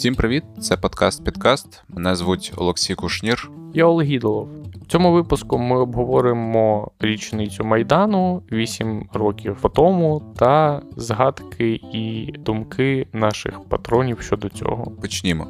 Всім 0.00 0.14
привіт! 0.14 0.44
Це 0.60 0.76
подкаст 0.76 1.24
Підкаст. 1.24 1.82
Мене 1.88 2.14
звуть 2.14 2.52
Олексій 2.56 2.94
Кушнір. 2.94 3.50
Я 3.74 3.84
Олег 3.84 4.06
Гідолов. 4.06 4.48
В 4.82 4.86
цьому 4.86 5.12
випуску 5.12 5.58
ми 5.58 5.78
обговоримо 5.78 6.90
річницю 7.00 7.64
Майдану 7.64 8.42
8 8.52 9.08
років 9.12 9.56
по 9.60 9.68
тому 9.68 10.22
та 10.36 10.82
згадки 10.96 11.80
і 11.92 12.32
думки 12.38 13.06
наших 13.12 13.60
патронів 13.68 14.20
щодо 14.20 14.48
цього. 14.48 14.90
Почнімо. 15.00 15.46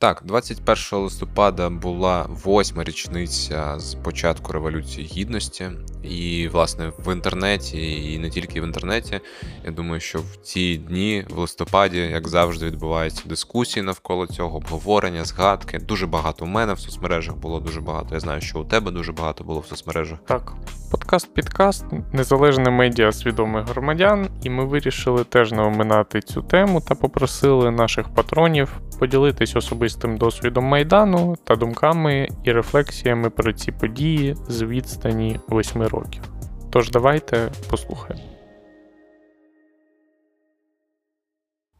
Так, 0.00 0.22
21 0.24 0.98
листопада 0.98 1.70
була 1.70 2.26
восьма 2.28 2.84
річниця 2.84 3.78
з 3.78 3.94
початку 3.94 4.52
Революції 4.52 5.06
Гідності, 5.06 5.70
і, 6.02 6.48
власне, 6.52 6.92
в 6.98 7.12
інтернеті, 7.12 8.12
і 8.12 8.18
не 8.18 8.30
тільки 8.30 8.60
в 8.60 8.64
інтернеті. 8.64 9.20
Я 9.64 9.70
думаю, 9.70 10.00
що 10.00 10.18
в 10.18 10.36
ці 10.42 10.76
дні, 10.76 11.26
в 11.30 11.38
листопаді, 11.38 11.98
як 11.98 12.28
завжди, 12.28 12.66
відбуваються 12.66 13.22
дискусії 13.26 13.82
навколо 13.86 14.26
цього, 14.26 14.56
обговорення, 14.56 15.24
згадки. 15.24 15.78
Дуже 15.78 16.06
багато 16.06 16.44
у 16.44 16.48
мене 16.48 16.72
в 16.72 16.80
соцмережах 16.80 17.36
було 17.36 17.60
дуже 17.60 17.80
багато. 17.80 18.14
Я 18.14 18.20
знаю, 18.20 18.40
що 18.40 18.60
у 18.60 18.64
тебе 18.64 18.90
дуже 18.90 19.12
багато 19.12 19.44
було 19.44 19.60
в 19.60 19.66
соцмережах. 19.66 20.18
Так, 20.26 20.52
подкаст-підкаст, 20.90 21.84
незалежне 22.12 22.70
медіа 22.70 23.12
свідомих 23.12 23.68
громадян, 23.68 24.28
і 24.42 24.50
ми 24.50 24.64
вирішили 24.64 25.24
теж 25.24 25.52
не 25.52 25.62
оминати 25.62 26.20
цю 26.20 26.42
тему 26.42 26.80
та 26.88 26.94
попросили 26.94 27.70
наших 27.70 28.08
патронів 28.08 28.80
поділитись 28.98 29.56
особистим 29.88 30.18
досвідом 30.18 30.64
майдану 30.64 31.36
та 31.44 31.56
думками 31.56 32.28
і 32.44 32.52
рефлексіями 32.52 33.30
про 33.30 33.52
ці 33.52 33.72
події 33.72 34.36
з 34.48 34.62
відстані 34.62 35.40
восьми 35.48 35.88
років. 35.88 36.22
Тож 36.70 36.90
давайте 36.90 37.50
послухаємо. 37.70 38.24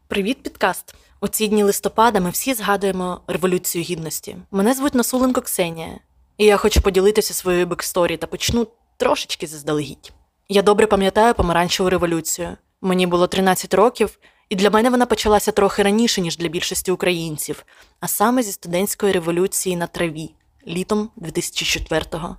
Привіт, 0.07 0.43
підкаст! 0.43 0.95
У 1.21 1.27
ці 1.27 1.47
дні 1.47 1.63
листопада 1.63 2.19
ми 2.19 2.29
всі 2.29 2.53
згадуємо 2.53 3.21
Революцію 3.27 3.83
Гідності. 3.83 4.37
Мене 4.51 4.73
звуть 4.73 4.95
Насуленко 4.95 5.41
Ксенія, 5.41 5.99
і 6.37 6.45
я 6.45 6.57
хочу 6.57 6.81
поділитися 6.81 7.33
своєю 7.33 7.65
backstory 7.65 8.17
та 8.17 8.27
почну 8.27 8.67
трошечки 8.97 9.47
заздалегідь. 9.47 10.11
Я 10.49 10.61
добре 10.61 10.87
пам'ятаю 10.87 11.33
помаранчеву 11.33 11.89
революцію. 11.89 12.57
Мені 12.81 13.07
було 13.07 13.27
13 13.27 13.73
років, 13.73 14.19
і 14.49 14.55
для 14.55 14.69
мене 14.69 14.89
вона 14.89 15.05
почалася 15.05 15.51
трохи 15.51 15.83
раніше, 15.83 16.21
ніж 16.21 16.37
для 16.37 16.47
більшості 16.47 16.91
українців, 16.91 17.65
а 17.99 18.07
саме 18.07 18.43
зі 18.43 18.51
студентської 18.51 19.13
революції 19.13 19.75
на 19.75 19.87
траві 19.87 20.31
літом 20.67 21.09
2004-го. 21.17 22.35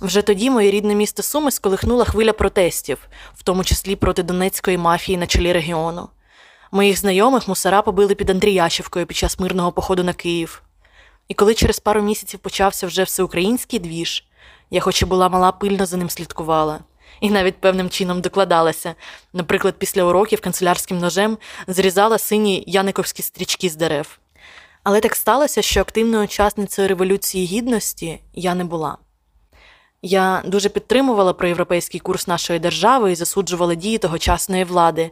Вже 0.00 0.22
тоді 0.22 0.50
моє 0.50 0.70
рідне 0.70 0.94
місто 0.94 1.22
Суми 1.22 1.50
сколихнула 1.50 2.04
хвиля 2.04 2.32
протестів, 2.32 3.08
в 3.34 3.42
тому 3.42 3.64
числі 3.64 3.96
проти 3.96 4.22
донецької 4.22 4.78
мафії 4.78 5.18
на 5.18 5.26
чолі 5.26 5.52
регіону. 5.52 6.08
Моїх 6.72 6.98
знайомих 6.98 7.48
мусора 7.48 7.82
побили 7.82 8.14
під 8.14 8.30
Андріяшівкою 8.30 9.06
під 9.06 9.16
час 9.16 9.38
мирного 9.38 9.72
походу 9.72 10.04
на 10.04 10.12
Київ. 10.12 10.62
І 11.28 11.34
коли 11.34 11.54
через 11.54 11.80
пару 11.80 12.02
місяців 12.02 12.40
почався 12.40 12.86
вже 12.86 13.02
всеукраїнський 13.02 13.78
двіж, 13.78 14.24
я, 14.70 14.80
хоч 14.80 15.02
і 15.02 15.04
була 15.04 15.28
мала, 15.28 15.52
пильно 15.52 15.86
за 15.86 15.96
ним 15.96 16.10
слідкувала 16.10 16.80
і 17.20 17.30
навіть 17.30 17.60
певним 17.60 17.90
чином 17.90 18.20
докладалася. 18.20 18.94
Наприклад, 19.32 19.74
після 19.78 20.04
уроків 20.04 20.40
канцелярським 20.40 20.98
ножем 20.98 21.38
зрізала 21.66 22.18
сині 22.18 22.64
яниковські 22.66 23.22
стрічки 23.22 23.68
з 23.68 23.76
дерев. 23.76 24.18
Але 24.82 25.00
так 25.00 25.16
сталося, 25.16 25.62
що 25.62 25.80
активною 25.80 26.24
учасницею 26.24 26.88
Революції 26.88 27.46
Гідності 27.46 28.20
я 28.34 28.54
не 28.54 28.64
була. 28.64 28.98
Я 30.02 30.42
дуже 30.44 30.68
підтримувала 30.68 31.32
проєвропейський 31.32 32.00
курс 32.00 32.26
нашої 32.26 32.58
держави 32.58 33.12
і 33.12 33.14
засуджувала 33.14 33.74
дії 33.74 33.98
тогочасної 33.98 34.64
влади, 34.64 35.10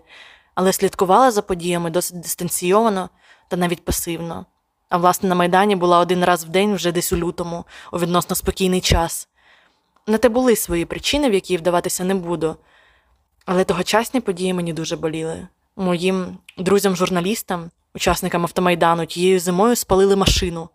але 0.54 0.72
слідкувала 0.72 1.30
за 1.30 1.42
подіями 1.42 1.90
досить 1.90 2.20
дистанційовано 2.20 3.10
та 3.48 3.56
навіть 3.56 3.84
пасивно. 3.84 4.46
А 4.88 4.96
власне 4.96 5.28
на 5.28 5.34
Майдані 5.34 5.76
була 5.76 5.98
один 5.98 6.24
раз 6.24 6.44
в 6.44 6.48
день 6.48 6.74
вже 6.74 6.92
десь 6.92 7.12
у 7.12 7.16
лютому, 7.16 7.64
у 7.92 7.98
відносно 7.98 8.36
спокійний 8.36 8.80
час. 8.80 9.28
На 10.06 10.18
те 10.18 10.28
були 10.28 10.56
свої 10.56 10.84
причини, 10.84 11.30
в 11.30 11.34
які 11.34 11.56
вдаватися 11.56 12.04
не 12.04 12.14
буду. 12.14 12.56
Але 13.44 13.64
тогочасні 13.64 14.20
події 14.20 14.54
мені 14.54 14.72
дуже 14.72 14.96
боліли. 14.96 15.48
Моїм 15.76 16.38
друзям-журналістам, 16.58 17.70
учасникам 17.94 18.42
автомайдану, 18.42 19.06
тією 19.06 19.40
зимою 19.40 19.76
спалили 19.76 20.16
машину. 20.16 20.68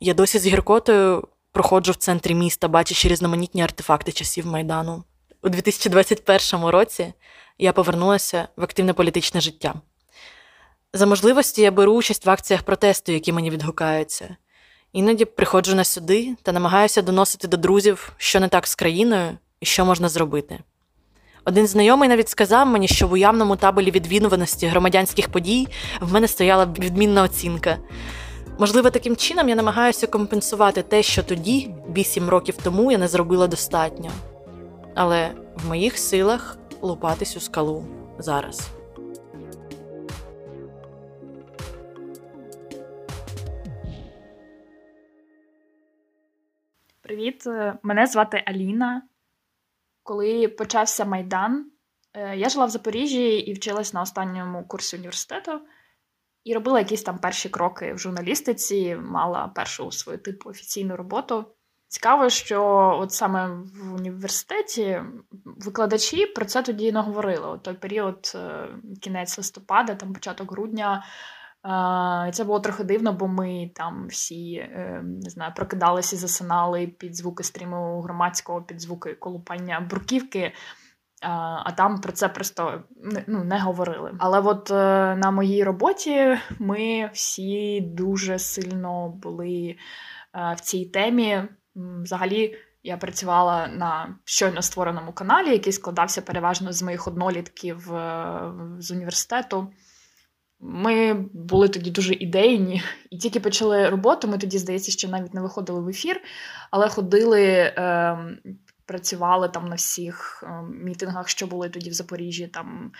Я 0.00 0.14
досі 0.14 0.38
з 0.38 0.46
гіркотою 0.46 1.28
проходжу 1.52 1.92
в 1.92 1.96
центрі 1.96 2.34
міста, 2.34 2.68
бачачи 2.68 3.08
різноманітні 3.08 3.62
артефакти 3.62 4.12
часів 4.12 4.46
Майдану. 4.46 5.04
У 5.42 5.48
2021 5.48 6.66
році 6.66 7.12
я 7.58 7.72
повернулася 7.72 8.48
в 8.56 8.62
активне 8.62 8.92
політичне 8.92 9.40
життя. 9.40 9.74
За 10.92 11.06
можливості 11.06 11.62
я 11.62 11.70
беру 11.70 11.92
участь 11.92 12.26
в 12.26 12.30
акціях 12.30 12.62
протесту, 12.62 13.12
які 13.12 13.32
мені 13.32 13.50
відгукаються. 13.50 14.36
Іноді 14.94 15.24
приходжу 15.24 15.74
на 15.74 15.84
сюди 15.84 16.36
та 16.42 16.52
намагаюся 16.52 17.02
доносити 17.02 17.48
до 17.48 17.56
друзів, 17.56 18.12
що 18.16 18.40
не 18.40 18.48
так 18.48 18.66
з 18.66 18.74
країною 18.74 19.38
і 19.60 19.66
що 19.66 19.84
можна 19.84 20.08
зробити. 20.08 20.58
Один 21.44 21.66
знайомий 21.66 22.08
навіть 22.08 22.28
сказав 22.28 22.66
мені, 22.66 22.88
що 22.88 23.08
в 23.08 23.12
уявному 23.12 23.56
табелі 23.56 23.90
відвідуваності 23.90 24.66
громадянських 24.66 25.28
подій 25.28 25.68
в 26.00 26.12
мене 26.12 26.28
стояла 26.28 26.66
відмінна 26.78 27.22
оцінка. 27.22 27.78
Можливо, 28.58 28.90
таким 28.90 29.16
чином 29.16 29.48
я 29.48 29.54
намагаюся 29.54 30.06
компенсувати 30.06 30.82
те, 30.82 31.02
що 31.02 31.22
тоді, 31.22 31.70
вісім 31.96 32.28
років 32.28 32.56
тому, 32.62 32.92
я 32.92 32.98
не 32.98 33.08
зробила 33.08 33.46
достатньо. 33.46 34.10
Але 34.94 35.30
в 35.56 35.68
моїх 35.68 35.98
силах 35.98 36.58
лупатись 36.82 37.36
у 37.36 37.40
скалу 37.40 37.84
зараз. 38.18 38.73
Привіт, 47.04 47.46
е, 47.46 47.78
мене 47.82 48.06
звати 48.06 48.42
Аліна. 48.46 49.02
Коли 50.02 50.48
почався 50.48 51.04
Майдан, 51.04 51.70
е, 52.12 52.36
я 52.36 52.48
жила 52.48 52.64
в 52.64 52.70
Запоріжжі 52.70 53.38
і 53.38 53.52
вчилась 53.52 53.94
на 53.94 54.02
останньому 54.02 54.64
курсі 54.64 54.96
університету 54.96 55.60
і 56.44 56.54
робила 56.54 56.78
якісь 56.78 57.02
там 57.02 57.18
перші 57.18 57.48
кроки 57.48 57.92
в 57.94 57.98
журналістиці, 57.98 58.96
мала 58.96 59.48
першу 59.48 59.92
свою 59.92 60.18
типу 60.18 60.50
офіційну 60.50 60.96
роботу. 60.96 61.44
Цікаво, 61.88 62.30
що 62.30 62.62
от 63.00 63.12
саме 63.12 63.48
в 63.48 63.94
університеті 63.94 65.02
викладачі 65.44 66.26
про 66.26 66.44
це 66.44 66.62
тоді 66.62 66.92
не 66.92 67.00
говорили. 67.00 67.54
У 67.54 67.58
той 67.58 67.74
період, 67.74 68.32
е, 68.34 68.68
кінець 69.00 69.38
листопада, 69.38 69.94
там 69.94 70.12
початок 70.12 70.52
грудня. 70.52 71.04
Це 72.32 72.44
було 72.44 72.60
трохи 72.60 72.84
дивно, 72.84 73.12
бо 73.12 73.28
ми 73.28 73.70
там 73.74 74.06
всі 74.08 74.54
е, 74.54 75.02
не 75.04 75.30
знаю, 75.30 75.52
прокидалися, 75.56 76.16
засинали 76.16 76.86
під 76.86 77.16
звуки 77.16 77.42
стріму 77.42 78.00
громадського, 78.00 78.62
під 78.62 78.80
звуки 78.80 79.14
колупання 79.14 79.86
бурківки. 79.90 80.52
А 81.64 81.72
там 81.72 82.00
про 82.00 82.12
це 82.12 82.28
просто 82.28 82.82
ну, 83.26 83.44
не 83.44 83.60
говорили. 83.60 84.14
Але 84.18 84.40
от 84.40 84.70
е, 84.70 84.74
на 85.16 85.30
моїй 85.30 85.64
роботі 85.64 86.38
ми 86.58 87.10
всі 87.12 87.80
дуже 87.80 88.38
сильно 88.38 89.08
були 89.08 89.76
е, 90.34 90.54
в 90.56 90.60
цій 90.60 90.84
темі. 90.84 91.42
Взагалі, 91.76 92.56
я 92.82 92.96
працювала 92.96 93.66
на 93.66 94.16
щойно 94.24 94.62
створеному 94.62 95.12
каналі, 95.12 95.50
який 95.50 95.72
складався 95.72 96.22
переважно 96.22 96.72
з 96.72 96.82
моїх 96.82 97.06
однолітків 97.08 97.78
з 98.78 98.90
університету. 98.90 99.72
Ми 100.66 101.14
були 101.32 101.68
тоді 101.68 101.90
дуже 101.90 102.14
ідейні, 102.14 102.82
і 103.10 103.18
тільки 103.18 103.40
почали 103.40 103.88
роботу. 103.88 104.28
Ми 104.28 104.38
тоді, 104.38 104.58
здається, 104.58 104.92
що 104.92 105.08
навіть 105.08 105.34
не 105.34 105.40
виходили 105.40 105.80
в 105.80 105.88
ефір, 105.88 106.20
але 106.70 106.88
ходили, 106.88 107.42
е, 107.42 108.18
працювали 108.86 109.48
там 109.48 109.68
на 109.68 109.74
всіх 109.74 110.44
е, 110.46 110.62
мітингах, 110.84 111.28
що 111.28 111.46
були 111.46 111.68
тоді 111.68 111.90
в 111.90 111.92
Запоріжжі. 111.92 112.46
Там 112.46 112.92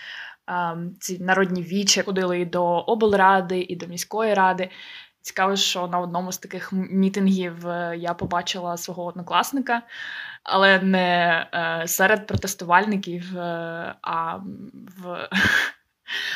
е, 0.51 0.77
ці 1.01 1.19
народні 1.19 1.63
вічі 1.63 2.03
ходили 2.03 2.41
і 2.41 2.45
до 2.45 2.65
облради, 2.65 3.61
і 3.61 3.77
до 3.77 3.87
міської 3.87 4.35
ради. 4.35 4.71
Цікаво, 5.25 5.57
що 5.57 5.87
на 5.87 5.99
одному 5.99 6.33
з 6.33 6.39
таких 6.39 6.73
мітингів 6.73 7.69
е, 7.69 7.97
я 7.99 8.15
побачила 8.15 8.77
свого 8.77 9.05
однокласника, 9.05 9.83
але 10.43 10.79
не 10.79 11.47
е, 11.55 11.89
серед 11.89 12.27
протестувальників, 12.27 13.39
е, 13.39 13.95
а 14.03 14.37
в 15.03 15.29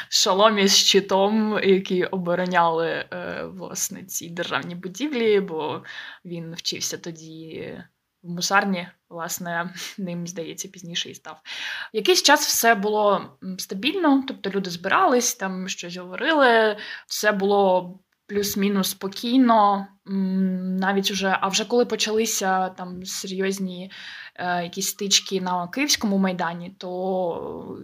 шоломі 0.08 0.68
з 0.68 0.76
щитом, 0.76 1.60
які 1.62 2.04
обороняли 2.04 2.88
е, 2.88 3.44
власне 3.54 4.04
ці 4.04 4.30
державні 4.30 4.74
будівлі, 4.74 5.40
бо 5.40 5.82
він 6.24 6.54
вчився 6.54 6.98
тоді 6.98 7.74
в 8.22 8.30
мусарні, 8.30 8.88
власне, 9.08 9.74
ним, 9.98 10.26
здається, 10.26 10.68
пізніше 10.68 11.10
і 11.10 11.14
став. 11.14 11.40
Якийсь 11.92 12.22
час 12.22 12.46
все 12.46 12.74
було 12.74 13.38
стабільно, 13.58 14.24
тобто 14.28 14.50
люди 14.50 14.70
збирались, 14.70 15.34
там 15.34 15.68
щось 15.68 15.96
говорили, 15.96 16.76
все 17.06 17.32
було 17.32 17.98
плюс-мінус 18.28 18.90
спокійно. 18.90 19.86
Навіть 20.06 21.10
вже, 21.10 21.38
а 21.40 21.48
вже 21.48 21.64
коли 21.64 21.84
почалися 21.84 22.68
там 22.68 23.04
серйозні 23.04 23.92
е, 24.34 24.62
якісь 24.62 24.88
стички 24.88 25.40
на 25.40 25.68
Київському 25.68 26.18
майдані, 26.18 26.74
то 26.78 27.78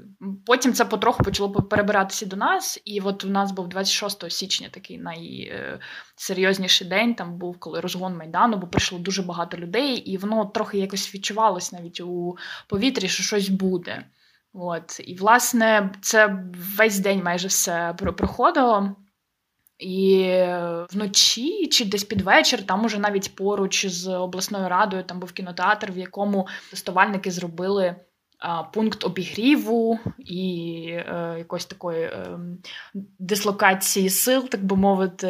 потім 0.46 0.72
це 0.72 0.84
потроху 0.84 1.22
почало 1.22 1.52
перебиратися 1.52 2.26
до 2.26 2.36
нас. 2.36 2.80
І 2.84 3.00
от 3.00 3.24
у 3.24 3.28
нас 3.28 3.52
був 3.52 3.68
26 3.68 4.30
січня 4.30 4.68
такий 4.68 4.98
найсерйозніший 4.98 6.88
день. 6.88 7.14
Там 7.14 7.38
був 7.38 7.58
коли 7.58 7.80
розгон 7.80 8.16
майдану, 8.16 8.56
бо 8.56 8.66
прийшло 8.66 8.98
дуже 8.98 9.22
багато 9.22 9.56
людей, 9.56 9.96
і 9.96 10.16
воно 10.16 10.44
трохи 10.44 10.78
якось 10.78 11.14
відчувалось 11.14 11.72
навіть 11.72 12.00
у 12.00 12.36
повітрі, 12.68 13.08
що 13.08 13.22
щось 13.22 13.48
буде. 13.48 14.04
От 14.52 15.00
і 15.04 15.14
власне 15.14 15.92
це 16.00 16.44
весь 16.76 16.98
день 16.98 17.22
майже 17.22 17.48
все 17.48 17.94
проходило. 17.98 18.96
І 19.78 20.36
вночі 20.92 21.66
чи 21.66 21.84
десь 21.84 22.04
під 22.04 22.20
вечір, 22.20 22.66
там 22.66 22.84
уже 22.84 22.98
навіть 22.98 23.36
поруч 23.36 23.86
з 23.86 24.08
обласною 24.08 24.68
радою 24.68 25.02
там 25.02 25.20
був 25.20 25.32
кінотеатр, 25.32 25.92
в 25.92 25.98
якому 25.98 26.46
тестувальники 26.70 27.30
зробили 27.30 27.96
пункт 28.72 29.04
обігріву 29.04 29.98
і 30.18 30.86
е, 30.90 31.34
якоїсь 31.38 31.64
такої 31.64 32.04
е, 32.04 32.38
дислокації 33.18 34.10
сил, 34.10 34.48
так 34.48 34.64
би 34.64 34.76
мовити. 34.76 35.28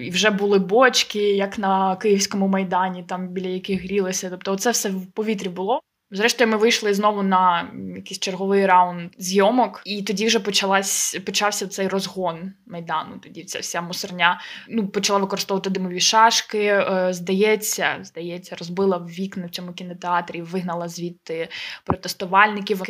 І 0.00 0.10
вже 0.10 0.30
були 0.30 0.58
бочки, 0.58 1.36
як 1.36 1.58
на 1.58 1.96
Київському 1.96 2.48
майдані, 2.48 3.02
там 3.02 3.28
біля 3.28 3.48
яких 3.48 3.82
грілися. 3.82 4.30
Тобто, 4.30 4.56
це 4.56 4.70
все 4.70 4.90
в 4.90 5.12
повітрі 5.12 5.48
було. 5.48 5.80
Зрештою, 6.12 6.50
ми 6.50 6.56
вийшли 6.56 6.94
знову 6.94 7.22
на 7.22 7.70
якийсь 7.96 8.18
черговий 8.18 8.66
раунд 8.66 9.10
зйомок, 9.18 9.82
і 9.84 10.02
тоді 10.02 10.26
вже 10.26 10.40
почалась 10.40 11.20
почався 11.26 11.66
цей 11.68 11.88
розгон 11.88 12.52
майдану. 12.66 13.18
Тоді 13.22 13.44
ця 13.44 13.58
вся 13.58 13.80
мусорня 13.80 14.40
ну 14.68 14.88
почала 14.88 15.18
використовувати 15.18 15.70
димові 15.70 16.00
шашки. 16.00 16.64
Е, 16.64 17.08
здається, 17.10 17.98
здається, 18.02 18.56
розбила 18.56 18.98
вікна 18.98 19.46
в 19.46 19.50
цьому 19.50 19.72
кінотеатрі, 19.72 20.42
вигнала 20.42 20.88
звідти 20.88 21.48
протестувальників. 21.84 22.82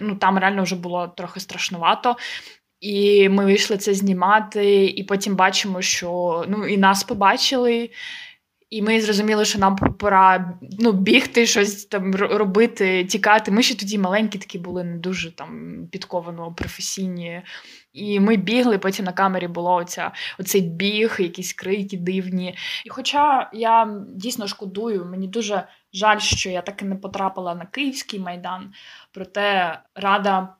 Ну 0.00 0.16
там 0.16 0.38
реально 0.38 0.62
вже 0.62 0.76
було 0.76 1.08
трохи 1.08 1.40
страшнувато. 1.40 2.16
І 2.80 3.28
ми 3.28 3.44
вийшли 3.44 3.76
це 3.76 3.94
знімати, 3.94 4.86
і 4.86 5.04
потім 5.04 5.36
бачимо, 5.36 5.82
що 5.82 6.44
ну 6.48 6.66
і 6.66 6.76
нас 6.76 7.04
побачили. 7.04 7.90
І 8.70 8.82
ми 8.82 9.00
зрозуміли, 9.00 9.44
що 9.44 9.58
нам 9.58 9.76
пора 9.76 10.58
ну, 10.78 10.92
бігти, 10.92 11.46
щось 11.46 11.84
там 11.84 12.14
робити, 12.14 13.04
тікати. 13.04 13.50
Ми 13.50 13.62
ще 13.62 13.74
тоді 13.74 13.98
маленькі 13.98 14.38
такі 14.38 14.58
були, 14.58 14.84
не 14.84 14.96
дуже 14.96 15.36
там 15.36 15.78
підковано 15.92 16.52
професійні. 16.52 17.42
І 17.92 18.20
ми 18.20 18.36
бігли, 18.36 18.78
потім 18.78 19.04
на 19.04 19.12
камері 19.12 19.48
було 19.48 19.74
оця, 19.74 20.12
оцей 20.38 20.60
біг, 20.60 21.16
якісь 21.18 21.52
крики 21.52 21.96
дивні. 21.96 22.56
І 22.84 22.88
хоча 22.88 23.50
я 23.52 24.00
дійсно 24.08 24.46
шкодую, 24.46 25.04
мені 25.04 25.28
дуже 25.28 25.68
жаль, 25.92 26.18
що 26.18 26.50
я 26.50 26.62
так 26.62 26.82
і 26.82 26.84
не 26.84 26.96
потрапила 26.96 27.54
на 27.54 27.66
Київський 27.66 28.20
майдан, 28.20 28.72
проте 29.12 29.78
рада 29.94 30.54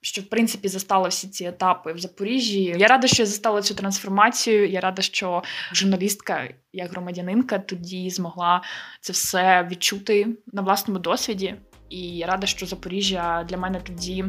що 0.00 0.22
в 0.22 0.24
принципі 0.24 0.68
застала 0.68 1.08
всі 1.08 1.28
ці 1.28 1.44
етапи 1.44 1.92
в 1.92 1.98
Запоріжжі. 1.98 2.74
Я 2.78 2.86
рада, 2.88 3.06
що 3.06 3.22
я 3.22 3.26
застала 3.26 3.62
цю 3.62 3.74
трансформацію. 3.74 4.68
Я 4.68 4.80
рада, 4.80 5.02
що 5.02 5.42
журналістка, 5.72 6.48
як 6.72 6.90
громадянинка, 6.90 7.58
тоді 7.58 8.10
змогла 8.10 8.62
це 9.00 9.12
все 9.12 9.68
відчути 9.70 10.26
на 10.52 10.62
власному 10.62 11.00
досвіді. 11.00 11.54
І 11.90 12.16
я 12.16 12.26
рада, 12.26 12.46
що 12.46 12.66
Запоріжжя 12.66 13.46
для 13.48 13.56
мене 13.56 13.80
тоді. 13.80 14.24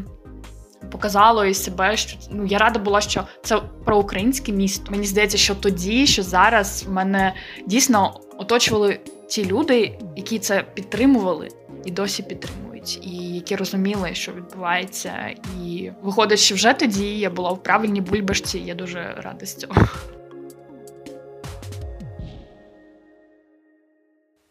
Показало 0.92 1.46
і 1.46 1.54
себе, 1.54 1.98
що 1.98 2.18
ну 2.32 2.46
я 2.46 2.58
рада 2.58 2.80
була, 2.80 3.02
що 3.02 3.28
це 3.44 3.62
про 3.86 4.00
українське 4.00 4.52
місто. 4.52 4.92
Мені 4.92 5.06
здається, 5.06 5.38
що 5.38 5.56
тоді, 5.56 6.08
що 6.08 6.24
зараз 6.24 6.84
в 6.88 6.92
мене 6.92 7.34
дійсно 7.68 8.22
оточували 8.38 9.00
ті 9.30 9.46
люди, 9.46 10.00
які 10.16 10.40
це 10.40 10.64
підтримували 10.64 11.50
і 11.86 11.92
досі 11.92 12.24
підтримують 12.24 12.69
підтримують, 12.80 13.00
і 13.06 13.36
які 13.36 13.56
розуміли, 13.56 14.14
що 14.14 14.32
відбувається. 14.32 15.36
І 15.66 15.92
виходить, 16.02 16.40
що 16.40 16.56
вже 16.56 16.74
тоді 16.74 17.20
я 17.20 17.30
була 17.30 17.52
в 17.52 17.64
правильній 17.64 18.02
бульбашці. 18.02 18.60
Я 18.60 18.76
дуже 18.76 19.16
рада 19.18 19.46
з 19.46 19.56
цього. 19.56 19.76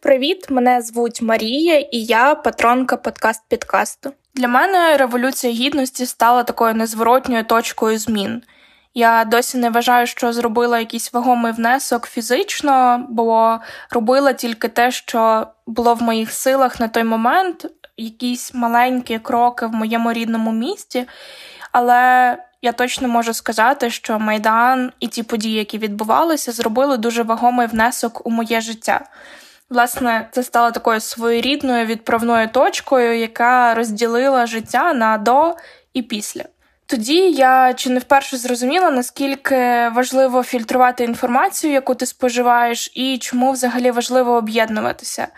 Привіт, 0.00 0.50
мене 0.50 0.82
звуть 0.82 1.22
Марія, 1.22 1.78
і 1.78 2.04
я 2.04 2.34
патронка 2.34 2.96
подкаст 2.96 3.42
підкасту. 3.48 4.12
Для 4.34 4.48
мене 4.48 4.96
революція 4.96 5.52
гідності 5.52 6.06
стала 6.06 6.42
такою 6.42 6.74
незворотньою 6.74 7.44
точкою 7.44 7.98
змін. 7.98 8.42
Я 8.94 9.24
досі 9.24 9.58
не 9.58 9.70
вважаю, 9.70 10.06
що 10.06 10.32
зробила 10.32 10.78
якийсь 10.78 11.12
вагомий 11.12 11.52
внесок 11.52 12.06
фізично, 12.06 13.06
бо 13.08 13.58
робила 13.90 14.32
тільки 14.32 14.68
те, 14.68 14.90
що 14.90 15.46
було 15.66 15.94
в 15.94 16.02
моїх 16.02 16.32
силах 16.32 16.80
на 16.80 16.88
той 16.88 17.04
момент, 17.04 17.66
якісь 17.98 18.54
маленькі 18.54 19.18
кроки 19.18 19.66
в 19.66 19.72
моєму 19.72 20.12
рідному 20.12 20.52
місті, 20.52 21.06
але 21.72 22.36
я 22.62 22.72
точно 22.72 23.08
можу 23.08 23.34
сказати, 23.34 23.90
що 23.90 24.18
Майдан 24.18 24.92
і 25.00 25.08
ті 25.08 25.22
події, 25.22 25.54
які 25.54 25.78
відбувалися, 25.78 26.52
зробили 26.52 26.96
дуже 26.96 27.22
вагомий 27.22 27.66
внесок 27.66 28.26
у 28.26 28.30
моє 28.30 28.60
життя. 28.60 29.04
Власне, 29.70 30.28
це 30.32 30.42
стало 30.42 30.70
такою 30.70 31.00
своєрідною 31.00 31.86
відправною 31.86 32.48
точкою, 32.48 33.18
яка 33.18 33.74
розділила 33.74 34.46
життя 34.46 34.94
на 34.94 35.18
до 35.18 35.56
і 35.92 36.02
після. 36.02 36.44
Тоді 36.90 37.30
я 37.30 37.74
чи 37.74 37.90
не 37.90 38.00
вперше 38.00 38.36
зрозуміла, 38.36 38.90
наскільки 38.90 39.88
важливо 39.88 40.42
фільтрувати 40.42 41.04
інформацію, 41.04 41.72
яку 41.72 41.94
ти 41.94 42.06
споживаєш, 42.06 42.92
і 42.94 43.18
чому 43.18 43.52
взагалі 43.52 43.90
важливо 43.90 44.32
об'єднуватися. 44.32 45.28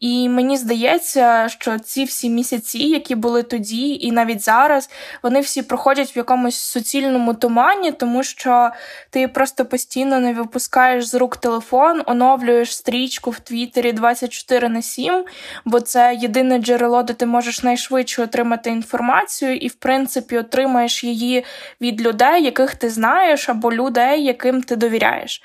І 0.00 0.28
мені 0.28 0.56
здається, 0.56 1.48
що 1.48 1.78
ці 1.78 2.04
всі 2.04 2.30
місяці, 2.30 2.78
які 2.78 3.14
були 3.14 3.42
тоді, 3.42 3.94
і 3.94 4.12
навіть 4.12 4.40
зараз, 4.40 4.90
вони 5.22 5.40
всі 5.40 5.62
проходять 5.62 6.16
в 6.16 6.18
якомусь 6.18 6.56
суцільному 6.56 7.34
тумані, 7.34 7.92
тому 7.92 8.22
що 8.22 8.70
ти 9.10 9.28
просто 9.28 9.64
постійно 9.64 10.20
не 10.20 10.32
випускаєш 10.32 11.06
з 11.06 11.14
рук 11.14 11.36
телефон, 11.36 12.02
оновлюєш 12.06 12.76
стрічку 12.76 13.30
в 13.30 13.40
Твіттері 13.40 13.92
24 13.92 14.68
на 14.68 14.82
7, 14.82 15.24
бо 15.64 15.80
це 15.80 16.14
єдине 16.20 16.58
джерело, 16.58 17.02
де 17.02 17.12
ти 17.12 17.26
можеш 17.26 17.62
найшвидше 17.62 18.22
отримати 18.22 18.70
інформацію, 18.70 19.56
і, 19.56 19.68
в 19.68 19.74
принципі, 19.74 20.38
отримаєш 20.38 20.93
її 21.02 21.44
від 21.80 22.02
людей, 22.02 22.44
яких 22.44 22.74
ти 22.74 22.90
знаєш, 22.90 23.48
або 23.48 23.72
людей, 23.72 24.24
яким 24.24 24.62
ти 24.62 24.76
довіряєш. 24.76 25.42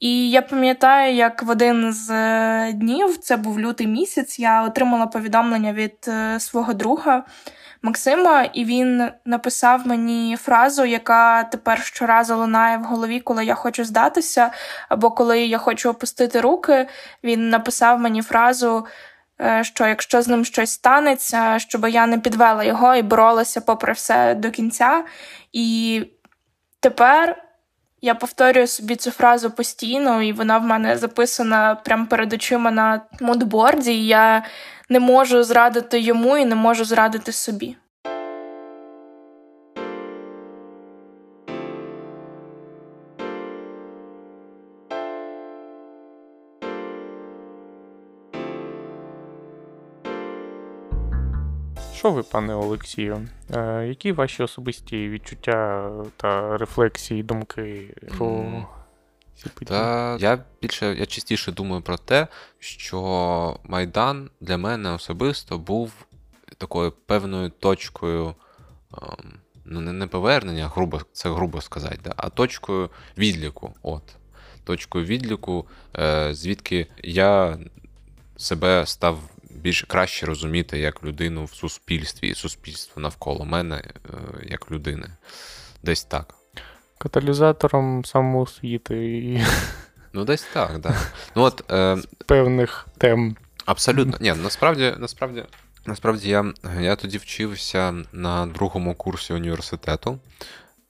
І 0.00 0.30
я 0.30 0.42
пам'ятаю, 0.42 1.14
як 1.14 1.42
в 1.42 1.50
один 1.50 1.92
з 1.92 2.10
е, 2.10 2.72
днів, 2.72 3.18
це 3.18 3.36
був 3.36 3.60
лютий 3.60 3.86
місяць, 3.86 4.38
я 4.38 4.62
отримала 4.62 5.06
повідомлення 5.06 5.72
від 5.72 5.94
е, 6.08 6.40
свого 6.40 6.74
друга 6.74 7.24
Максима, 7.82 8.42
і 8.42 8.64
він 8.64 9.10
написав 9.24 9.86
мені 9.86 10.36
фразу, 10.36 10.84
яка 10.84 11.44
тепер 11.44 11.84
щоразу 11.84 12.36
лунає 12.36 12.78
в 12.78 12.82
голові, 12.82 13.20
коли 13.20 13.44
я 13.44 13.54
хочу 13.54 13.84
здатися, 13.84 14.50
або 14.88 15.10
коли 15.10 15.40
я 15.40 15.58
хочу 15.58 15.90
опустити 15.90 16.40
руки. 16.40 16.88
Він 17.24 17.48
написав 17.48 18.00
мені 18.00 18.22
фразу. 18.22 18.86
Е, 19.40 19.64
що 19.64 19.86
якщо 19.86 20.22
з 20.22 20.28
ним 20.28 20.44
щось 20.44 20.70
станеться, 20.70 21.58
щоб 21.58 21.88
я 21.88 22.06
не 22.06 22.18
підвела 22.18 22.64
його 22.64 22.94
і 22.94 23.02
боролася 23.02 23.60
попри 23.60 23.92
все 23.92 24.34
до 24.34 24.50
кінця. 24.50 25.04
І 25.52 26.02
тепер 26.80 27.42
я 28.02 28.14
повторюю 28.14 28.66
собі 28.66 28.96
цю 28.96 29.10
фразу 29.10 29.50
постійно, 29.50 30.22
і 30.22 30.32
вона 30.32 30.58
в 30.58 30.62
мене 30.62 30.98
записана 30.98 31.74
прямо 31.74 32.06
перед 32.06 32.32
очима 32.32 32.70
на 32.70 33.00
мудборді. 33.20 33.92
і 33.92 34.06
Я 34.06 34.44
не 34.88 35.00
можу 35.00 35.42
зрадити 35.42 36.00
йому 36.00 36.36
і 36.36 36.44
не 36.44 36.54
можу 36.54 36.84
зрадити 36.84 37.32
собі. 37.32 37.76
Що 52.04 52.10
ви, 52.10 52.22
пане 52.22 52.54
Олексію? 52.54 53.28
Е, 53.54 53.86
Які 53.88 54.12
ваші 54.12 54.42
особисті 54.42 55.08
відчуття 55.08 55.90
та 56.16 56.56
рефлексії, 56.56 57.22
думки 57.22 57.94
про 58.18 58.44
ці? 59.34 59.64
Та 59.64 60.16
я 60.20 60.38
більше 60.62 60.94
я 60.98 61.06
частіше 61.06 61.52
думаю 61.52 61.82
про 61.82 61.96
те, 61.96 62.26
що 62.58 63.60
Майдан 63.64 64.30
для 64.40 64.58
мене 64.58 64.90
особисто 64.90 65.58
був 65.58 65.92
такою 66.58 66.92
певною 67.06 67.50
точкою. 67.50 68.34
Ем, 69.02 69.32
ну, 69.64 69.80
не 69.80 70.06
повернення, 70.06 70.68
грубо, 70.68 71.00
це 71.12 71.30
грубо 71.30 71.60
сказати, 71.60 71.98
да, 72.04 72.12
а 72.16 72.28
точкою 72.28 72.90
відліку. 73.18 73.74
От. 73.82 74.02
Точкою 74.64 75.04
відліку, 75.04 75.66
е, 75.98 76.34
звідки 76.34 76.86
я 77.02 77.58
себе 78.36 78.86
став 78.86 79.18
більш 79.64 79.82
краще 79.82 80.26
розуміти 80.26 80.78
як 80.78 81.04
людину 81.04 81.44
в 81.44 81.54
суспільстві 81.54 82.28
і 82.28 82.34
суспільство 82.34 83.02
навколо 83.02 83.44
мене 83.44 83.76
е, 83.76 83.90
як 84.42 84.70
людини. 84.70 85.06
Десь 85.82 86.04
так. 86.04 86.34
Каталізатором 86.98 88.04
самоосвіти 88.04 89.18
і 89.18 89.44
Ну, 90.12 90.24
десь 90.24 90.46
так, 90.52 90.78
да. 90.78 90.96
Ну, 91.36 91.42
от, 91.42 91.70
е, 91.70 91.96
певних 92.26 92.86
тем. 92.98 93.36
Абсолютно. 93.66 94.18
Ні, 94.20 94.34
насправді, 94.42 94.94
насправді, 94.98 95.44
насправді 95.86 96.28
я, 96.28 96.52
я 96.80 96.96
тоді 96.96 97.18
вчився 97.18 97.94
на 98.12 98.46
другому 98.46 98.94
курсі 98.94 99.32
університету 99.32 100.18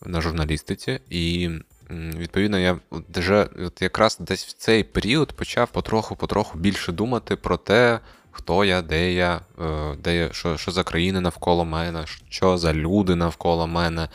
на 0.06 0.20
журналістиці, 0.20 1.00
і 1.10 1.50
відповідно 1.90 2.58
я 2.58 2.78
вже 3.14 3.48
от 3.58 3.82
якраз 3.82 4.16
десь 4.20 4.46
в 4.46 4.52
цей 4.52 4.84
період 4.84 5.32
почав 5.32 5.70
потроху-потроху 5.72 6.58
більше 6.58 6.92
думати 6.92 7.36
про 7.36 7.56
те, 7.56 8.00
хто 8.34 8.64
я, 8.64 8.82
де 8.82 9.12
я, 9.12 9.40
е, 9.60 9.96
де 9.98 10.16
я, 10.16 10.32
що, 10.32 10.56
що 10.56 10.70
за 10.70 10.82
країни 10.82 11.20
навколо 11.20 11.64
мене, 11.64 12.04
що 12.28 12.58
за 12.58 12.74
люди 12.74 13.14
навколо 13.14 13.66
мене. 13.66 14.08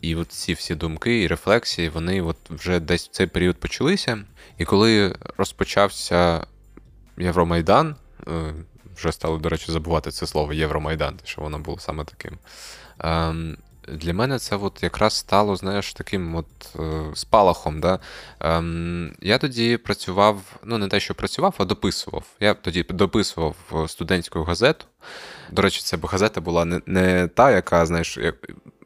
І 0.00 0.14
от 0.16 0.32
ці 0.32 0.52
всі 0.52 0.74
думки 0.74 1.22
і 1.22 1.26
рефлексії, 1.26 1.88
вони 1.88 2.22
от 2.22 2.36
вже 2.50 2.80
десь 2.80 3.08
в 3.08 3.10
цей 3.10 3.26
період 3.26 3.56
почалися. 3.56 4.18
І 4.58 4.64
коли 4.64 5.16
розпочався 5.36 6.46
Євромайдан, 7.18 7.96
е, 8.28 8.54
вже 8.96 9.12
стали, 9.12 9.38
до 9.38 9.48
речі, 9.48 9.72
забувати 9.72 10.10
це 10.10 10.26
слово 10.26 10.52
Євромайдан, 10.52 11.18
що 11.24 11.42
воно 11.42 11.58
було 11.58 11.78
саме 11.78 12.04
таким. 12.04 12.38
Для 13.88 14.14
мене 14.14 14.38
це 14.38 14.56
от 14.56 14.82
якраз 14.82 15.14
стало, 15.14 15.56
знаєш, 15.56 15.94
таким 15.94 16.34
от 16.36 16.46
е, 16.78 17.02
спалахом. 17.14 17.80
Да? 17.80 17.98
Ем, 18.40 19.16
Я 19.20 19.38
тоді 19.38 19.76
працював, 19.76 20.40
ну 20.64 20.78
не 20.78 20.88
те, 20.88 21.00
що 21.00 21.14
працював, 21.14 21.54
а 21.58 21.64
дописував. 21.64 22.24
Я 22.40 22.54
тоді 22.54 22.82
дописував 22.82 23.56
студентську 23.88 24.42
газету. 24.42 24.84
До 25.52 25.62
речі, 25.62 25.80
це 25.84 25.98
газета 26.02 26.40
була 26.40 26.64
не 26.64 26.80
не 26.86 27.28
та, 27.28 27.50
яка, 27.50 27.86
знаєш, 27.86 28.18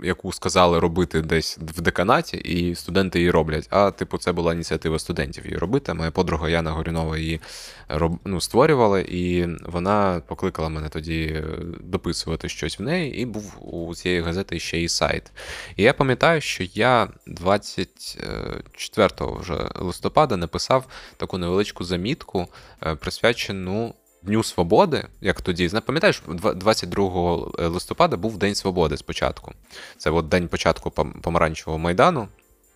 яку 0.03 0.33
сказали 0.33 0.79
робити 0.79 1.23
десь 1.23 1.59
в 1.59 1.81
деканаті, 1.81 2.37
і 2.37 2.75
студенти 2.75 3.19
її 3.19 3.31
роблять. 3.31 3.67
А, 3.71 3.91
типу, 3.91 4.19
це 4.19 4.33
була 4.33 4.55
ініціатива 4.55 4.99
студентів 4.99 5.45
її 5.47 5.59
робити. 5.59 5.95
Моя 5.95 6.11
подруга 6.11 6.49
Яна 6.49 6.71
Горюнова 6.71 7.19
її 7.19 7.41
роб... 7.89 8.19
ну, 8.25 8.41
створювала, 8.41 9.01
і 9.01 9.49
вона 9.67 10.23
покликала 10.27 10.69
мене 10.69 10.89
тоді 10.89 11.23
е, 11.25 11.45
дописувати 11.81 12.49
щось 12.49 12.79
в 12.79 12.83
неї, 12.83 13.19
і 13.19 13.27
був 13.27 13.75
у 13.75 13.95
цієї 13.95 14.21
газети 14.21 14.59
ще 14.59 14.83
і 14.83 14.89
сайт. 14.89 15.33
І 15.77 15.83
я 15.83 15.93
пам'ятаю, 15.93 16.41
що 16.41 16.65
я 16.75 17.09
24 17.27 19.09
вже 19.19 19.69
листопада 19.75 20.37
написав 20.37 20.87
таку 21.17 21.39
невеличку 21.39 21.85
замітку, 21.85 22.49
е, 22.87 22.95
присвячену. 22.95 23.95
Дню 24.23 24.43
Свободи, 24.43 25.05
як 25.21 25.41
тоді, 25.41 25.69
пам'ятаєш, 25.69 26.23
22 26.57 27.53
листопада 27.59 28.17
був 28.17 28.39
День 28.39 28.55
Свободи 28.55 28.97
спочатку. 28.97 29.53
Це 29.99 30.11
от 30.11 30.29
день 30.29 30.49
початку 30.49 30.91
помаранчевого 31.23 31.79
майдану. 31.79 32.29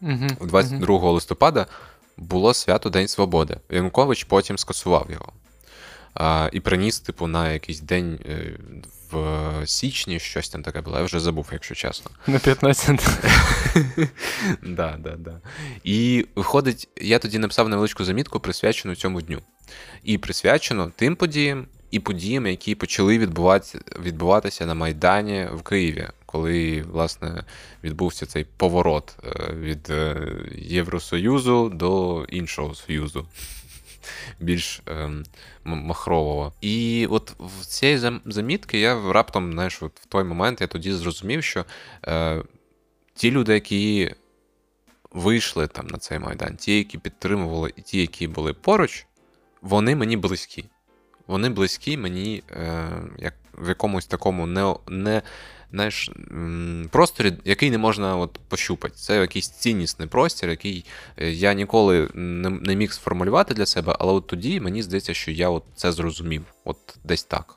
Угу, 0.03 0.27
22 0.41 0.97
угу. 0.97 1.11
листопада 1.11 1.67
було 2.17 2.55
свято 2.55 2.91
День 2.91 3.09
Свободи. 3.09 3.57
Янукович 3.71 4.25
потім 4.25 4.59
скасував 4.59 5.07
його. 5.11 5.33
А, 6.15 6.49
І 6.53 6.61
приніс, 6.61 7.01
типу, 7.01 7.27
на 7.27 7.53
якийсь 7.53 7.81
день 7.81 8.19
е, 8.27 8.59
в 9.15 9.67
січні 9.67 10.21
щось 10.21 10.49
там 10.49 10.63
таке 10.63 10.81
було. 10.81 10.99
Я 10.99 11.05
вже 11.05 11.21
забув, 11.21 11.49
якщо 11.53 11.75
чесно. 11.75 12.11
На 12.27 12.39
15. 12.39 13.01
да, 14.63 14.97
да, 14.99 15.17
да. 15.17 15.41
І 15.85 16.27
виходить, 16.37 16.89
я 17.01 17.19
тоді 17.19 17.39
написав 17.39 17.69
невеличку 17.69 18.05
замітку, 18.05 18.41
присвячену 18.41 18.95
цьому 18.95 19.23
дню. 19.23 19.41
І 20.05 20.19
присвячено 20.19 20.93
тим 20.97 21.17
подіям 21.17 21.67
і 21.91 22.01
подіям, 22.01 22.47
які 22.47 22.75
почали 22.75 23.19
відбувати, 23.19 23.81
відбуватися 24.05 24.67
на 24.67 24.75
Майдані 24.75 25.49
в 25.55 25.63
Києві, 25.63 26.09
коли 26.27 26.83
власне 26.83 27.45
відбувся 27.85 28.27
цей 28.27 28.45
поворот 28.57 29.17
е, 29.25 29.55
від 29.55 29.91
е, 29.91 30.17
Євросоюзу 30.57 31.69
до 31.69 32.25
іншого 32.29 32.75
союзу. 32.75 33.27
Більш 34.41 34.83
е, 34.89 35.11
махрового. 35.65 36.53
І 36.61 37.07
от 37.11 37.33
в 37.39 37.67
цій 37.67 37.99
замітки 38.25 38.79
я 38.79 39.13
раптом, 39.13 39.53
знаєш, 39.53 39.83
от 39.83 40.01
в 40.01 40.07
той 40.07 40.25
момент 40.25 40.61
я 40.61 40.67
тоді 40.67 40.93
зрозумів, 40.93 41.45
що 41.45 41.65
е, 42.07 42.43
ті 43.15 43.31
люди, 43.31 43.55
які 43.55 44.15
вийшли 45.11 45.67
там 45.67 45.87
на 45.87 45.99
цей 45.99 46.19
майдан, 46.19 46.57
ті, 46.57 46.79
які 46.79 46.99
підтримували, 46.99 47.73
і 47.77 47.83
ті, 47.83 48.01
які 48.01 48.29
були 48.29 48.53
поруч, 48.53 49.07
вони 49.63 49.97
мені 49.97 50.17
близькі. 50.17 50.65
Вони 51.27 51.51
близькі 51.51 51.97
мені 51.97 52.43
е, 52.51 52.89
як 53.19 53.35
в 53.59 53.69
якомусь 53.69 54.07
такому 54.07 54.47
не, 54.47 54.75
не 54.89 55.23
знаєш, 55.75 56.11
просторі, 56.91 57.33
який 57.45 57.71
не 57.71 57.79
можна 57.79 58.17
от 58.17 58.39
пощупати. 58.49 58.95
Це 58.97 59.17
якийсь 59.17 59.49
ціннісний 59.49 60.09
простір, 60.09 60.51
який 60.51 60.85
е, 61.17 61.31
я 61.31 61.55
ніколи 61.55 62.09
не, 62.15 62.77
міг 62.77 62.93
сформулювати 62.93 63.55
для 63.55 63.67
себе, 63.67 63.97
але 63.99 64.13
от 64.13 64.27
тоді 64.27 64.61
мені 64.61 64.83
здається, 64.83 65.15
що 65.15 65.31
я 65.31 65.49
от 65.49 65.65
це 65.77 65.93
зрозумів. 65.93 66.45
От 66.65 66.79
десь 67.05 67.25
так. 67.25 67.57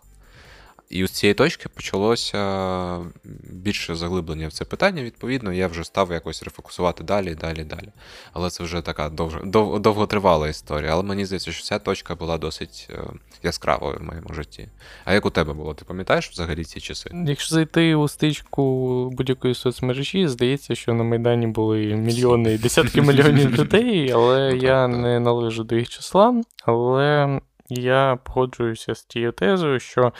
І 0.89 1.05
з 1.05 1.11
цієї 1.11 1.33
точки 1.33 1.69
почалося 1.69 2.99
більше 3.43 3.95
заглиблення 3.95 4.47
в 4.47 4.53
це 4.53 4.65
питання. 4.65 5.03
Відповідно, 5.03 5.53
я 5.53 5.67
вже 5.67 5.83
став 5.83 6.11
якось 6.11 6.43
рефокусувати 6.43 7.03
далі, 7.03 7.35
далі, 7.35 7.63
далі. 7.63 7.89
Але 8.33 8.49
це 8.49 8.63
вже 8.63 8.81
така 8.81 9.09
довго, 9.09 9.39
дов, 9.43 9.79
довготривала 9.79 10.47
історія. 10.47 10.91
Але 10.91 11.03
мені 11.03 11.25
здається, 11.25 11.51
що 11.51 11.63
ця 11.63 11.79
точка 11.79 12.15
була 12.15 12.37
досить 12.37 12.87
е, 12.89 13.03
яскравою 13.43 13.97
в 13.99 14.03
моєму 14.03 14.33
житті. 14.33 14.67
А 15.05 15.13
як 15.13 15.25
у 15.25 15.29
тебе 15.29 15.53
було? 15.53 15.73
Ти 15.73 15.85
пам'ятаєш 15.85 16.29
взагалі 16.29 16.63
ці 16.63 16.79
часи? 16.79 17.09
Якщо 17.25 17.55
зайти 17.55 17.95
у 17.95 18.07
стичку 18.07 19.09
будь-якої 19.09 19.55
соцмережі, 19.55 20.27
здається, 20.27 20.75
що 20.75 20.93
на 20.93 21.03
Майдані 21.03 21.47
були 21.47 21.77
мільйони, 21.79 22.57
десятки 22.57 23.01
мільйонів 23.01 23.55
людей, 23.59 24.11
але 24.11 24.51
ну, 24.51 24.57
я 24.57 24.87
не 24.87 25.19
належу 25.19 25.63
до 25.63 25.75
їх 25.75 25.89
числа. 25.89 26.41
Але 26.65 27.39
я 27.69 28.17
погоджуюся 28.23 28.95
з 28.95 29.03
тією 29.03 29.31
тезою, 29.31 29.79
що. 29.79 30.13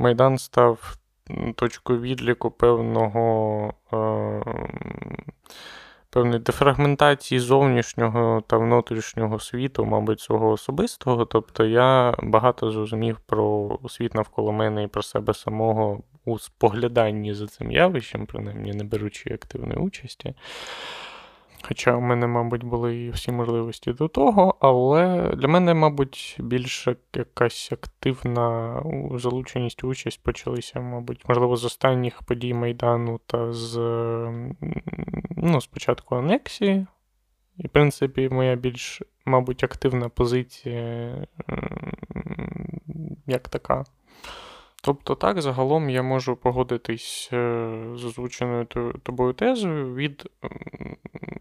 Майдан 0.00 0.38
став 0.38 0.96
точкою 1.56 2.00
відліку 2.00 2.50
певного 2.50 3.74
е, 3.92 3.96
певної 6.10 6.38
дефрагментації 6.38 7.40
зовнішнього 7.40 8.42
та 8.46 8.56
внутрішнього 8.56 9.40
світу, 9.40 9.84
мабуть, 9.84 10.20
свого 10.20 10.50
особистого. 10.50 11.24
Тобто 11.24 11.64
я 11.64 12.14
багато 12.22 12.70
зрозумів 12.70 13.18
про 13.26 13.78
світ 13.88 14.14
навколо 14.14 14.52
мене 14.52 14.84
і 14.84 14.86
про 14.86 15.02
себе 15.02 15.34
самого 15.34 16.02
у 16.24 16.38
спогляданні 16.38 17.34
за 17.34 17.46
цим 17.46 17.72
явищем, 17.72 18.26
принаймні 18.26 18.72
не 18.72 18.84
беручи 18.84 19.34
активної 19.34 19.78
участі. 19.78 20.34
Хоча 21.62 21.96
у 21.96 22.00
мене, 22.00 22.26
мабуть, 22.26 22.64
були 22.64 22.96
і 22.96 23.10
всі 23.10 23.32
можливості 23.32 23.92
до 23.92 24.08
того, 24.08 24.56
але 24.60 25.32
для 25.36 25.48
мене, 25.48 25.74
мабуть, 25.74 26.36
більше 26.40 26.96
якась 27.14 27.72
активна 27.72 28.76
залученість 29.14 29.84
участь 29.84 30.22
почалися, 30.22 30.80
мабуть, 30.80 31.28
можливо, 31.28 31.56
з 31.56 31.64
останніх 31.64 32.22
подій 32.22 32.54
Майдану 32.54 33.20
та 33.26 33.52
з 33.52 33.78
ну, 35.36 35.60
спочатку 35.60 36.16
анексії. 36.16 36.86
І, 37.56 37.66
в 37.66 37.70
принципі, 37.70 38.28
моя 38.32 38.56
більш, 38.56 39.02
мабуть, 39.24 39.64
активна 39.64 40.08
позиція 40.08 41.14
як 43.26 43.48
така. 43.48 43.84
Тобто, 44.82 45.14
так, 45.14 45.42
загалом 45.42 45.90
я 45.90 46.02
можу 46.02 46.36
погодитись 46.36 47.30
е, 47.32 47.36
з 47.94 48.04
озвученою 48.04 48.64
тобою 49.02 49.32
тезою. 49.32 49.94
Від 49.94 50.30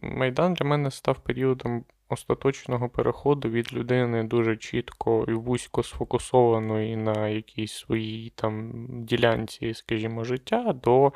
Майдан 0.01 0.53
для 0.53 0.65
мене 0.65 0.91
став 0.91 1.19
періодом 1.19 1.83
остаточного 2.09 2.89
переходу 2.89 3.49
від 3.49 3.73
людини 3.73 4.23
дуже 4.23 4.57
чітко 4.57 5.25
і 5.27 5.33
вузько 5.33 5.83
сфокусованої 5.83 6.95
на 6.95 7.27
якійсь 7.27 7.73
своїй 7.73 8.29
там 8.35 8.71
ділянці, 8.89 9.73
скажімо, 9.73 10.23
життя, 10.23 10.73
до 10.83 11.13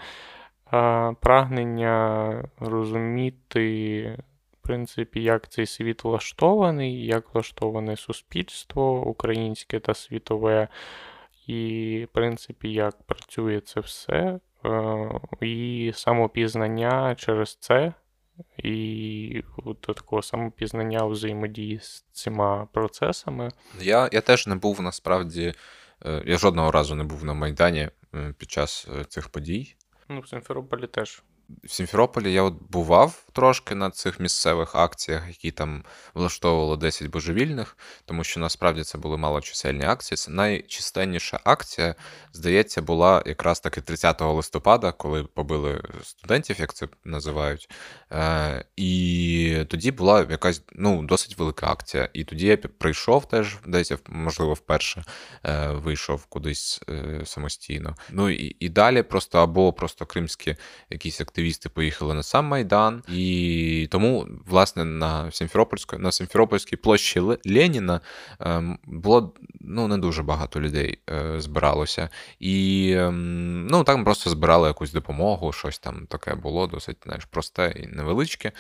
а, 0.66 1.14
прагнення 1.22 2.44
розуміти, 2.60 4.18
в 4.52 4.68
принципі, 4.68 5.24
як 5.24 5.50
цей 5.50 5.66
світ 5.66 6.04
влаштований, 6.04 7.06
як 7.06 7.34
влаштоване 7.34 7.98
суспільство 7.98 9.06
українське 9.06 9.80
та 9.80 9.94
світове. 9.94 10.68
І, 11.48 12.06
в 12.10 12.14
принципі, 12.14 12.72
як 12.72 13.04
працює 13.04 13.62
це 13.62 13.80
все, 13.80 14.40
е, 14.66 15.10
і 15.42 15.92
самопізнання 15.96 17.16
через 17.16 17.56
це, 17.56 17.94
і 18.58 19.44
от 19.58 19.82
такого 19.82 20.22
самопізнання 20.22 21.06
взаємодії 21.06 21.80
з 21.80 22.06
цими 22.12 22.68
процесами. 22.72 23.52
Я 23.82 24.10
я 24.12 24.22
теж 24.22 24.48
не 24.48 24.56
був 24.56 24.82
насправді, 24.82 25.54
е, 26.06 26.24
я 26.26 26.38
жодного 26.38 26.72
разу 26.72 26.96
не 26.96 27.04
був 27.04 27.26
на 27.26 27.34
Майдані 27.34 27.90
е, 28.16 28.34
під 28.38 28.52
час 28.52 28.88
цих 29.08 29.30
подій. 29.30 29.76
Ну, 30.10 30.20
в 30.20 30.28
Симферополі 30.28 30.88
теж 30.88 31.24
в 31.64 31.72
Сімферополі 31.72 32.34
я 32.34 32.44
от 32.44 32.54
бував 32.70 33.24
трошки 33.34 33.76
на 33.76 33.90
цих 33.90 34.20
місцевих 34.20 34.76
акціях, 34.76 35.28
які 35.28 35.52
там 35.52 35.84
влаштовувало 36.14 36.78
10 36.78 37.08
божевільних, 37.08 37.78
тому 38.06 38.24
що 38.24 38.40
насправді 38.40 38.84
це 38.84 38.98
були 38.98 39.18
малочисельні 39.18 39.86
акції. 39.86 40.18
Це 40.18 40.32
найчисленніша 40.32 41.40
акція, 41.44 41.96
здається, 42.34 42.82
була 42.82 43.24
якраз 43.26 43.60
таки 43.60 43.82
30 43.82 44.22
листопада, 44.22 44.92
коли 44.92 45.24
побили 45.24 45.82
студентів, 46.04 46.60
як 46.60 46.74
це 46.74 46.88
називають. 47.04 47.70
Е, 48.12 48.66
І 48.76 49.66
тоді 49.70 49.92
була 49.92 50.28
якась 50.30 50.62
ну, 50.74 51.04
досить 51.04 51.38
велика 51.38 51.68
акція. 51.68 52.10
І 52.14 52.24
тоді 52.24 52.48
я 52.48 52.58
прийшов 52.58 53.26
теж, 53.28 53.58
десь, 53.68 53.92
можливо, 54.08 54.54
вперше 54.54 55.04
е, 55.46 55.68
вийшов 55.68 56.26
кудись 56.26 56.82
е, 56.90 57.22
самостійно. 57.26 57.96
Ну 58.10 58.30
і, 58.30 58.56
і 58.60 58.70
далі 58.70 59.04
просто 59.04 59.40
або 59.40 59.74
просто 59.74 60.06
кримські 60.06 60.56
якісь 60.90 61.22
активісти 61.22 61.43
поїхали 61.70 62.14
на 62.14 62.24
сам 62.24 62.46
Майдан. 62.46 63.04
І 63.08 63.88
тому, 63.92 64.28
власне, 64.48 64.86
на 64.86 65.32
Сімферопольській, 65.32 65.98
на 65.98 66.12
Сімферопольській 66.12 66.76
площі 66.76 67.20
Леніна 67.46 68.02
ем, 68.40 68.80
було 68.86 69.34
ну, 69.62 69.88
не 69.88 69.98
дуже 69.98 70.24
багато 70.24 70.62
людей 70.62 71.00
е, 71.10 71.42
збиралося. 71.42 72.10
І 72.40 72.92
ем, 72.98 73.68
ну, 73.68 73.84
там 73.84 74.04
просто 74.04 74.30
збирали 74.30 74.68
якусь 74.68 74.92
допомогу, 74.92 75.54
щось 75.54 75.80
там 75.80 76.06
таке 76.06 76.36
було, 76.36 76.68
досить 76.68 76.98
знаєш, 77.04 77.26
просте 77.26 77.74
і 77.76 77.88
невеличке. 77.88 78.52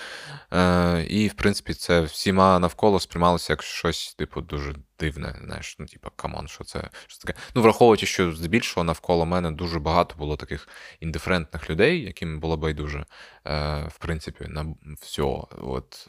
Е, 0.54 1.06
і, 1.10 1.28
в 1.28 1.34
принципі, 1.34 1.74
це 1.74 2.02
всіма 2.02 2.60
навколо 2.60 3.00
сприймалося 3.00 3.54
як 3.54 3.64
щось, 3.64 4.14
типу, 4.14 4.42
дуже 4.42 4.76
дивне. 5.00 5.36
Знаєш, 5.46 5.76
ну, 5.80 5.86
типу, 5.86 6.10
come 6.16 6.34
on, 6.34 6.48
що 6.48 6.64
це 6.64 6.90
що 7.08 7.26
таке. 7.26 7.40
Ну, 7.56 7.62
враховуючи, 7.62 8.06
що 8.06 8.32
здебільшого 8.32 8.84
навколо 8.84 9.26
мене 9.26 9.52
дуже 9.52 9.80
багато 9.80 10.16
було 10.16 10.38
таких 10.38 10.68
індиферентних 11.00 11.70
людей, 11.70 12.02
яким 12.02 12.40
було 12.40 12.58
байдуже, 12.58 13.06
е, 13.46 13.84
в 13.88 13.98
принципі, 13.98 14.46
на 14.48 14.76
все, 15.02 15.22
от, 15.62 16.08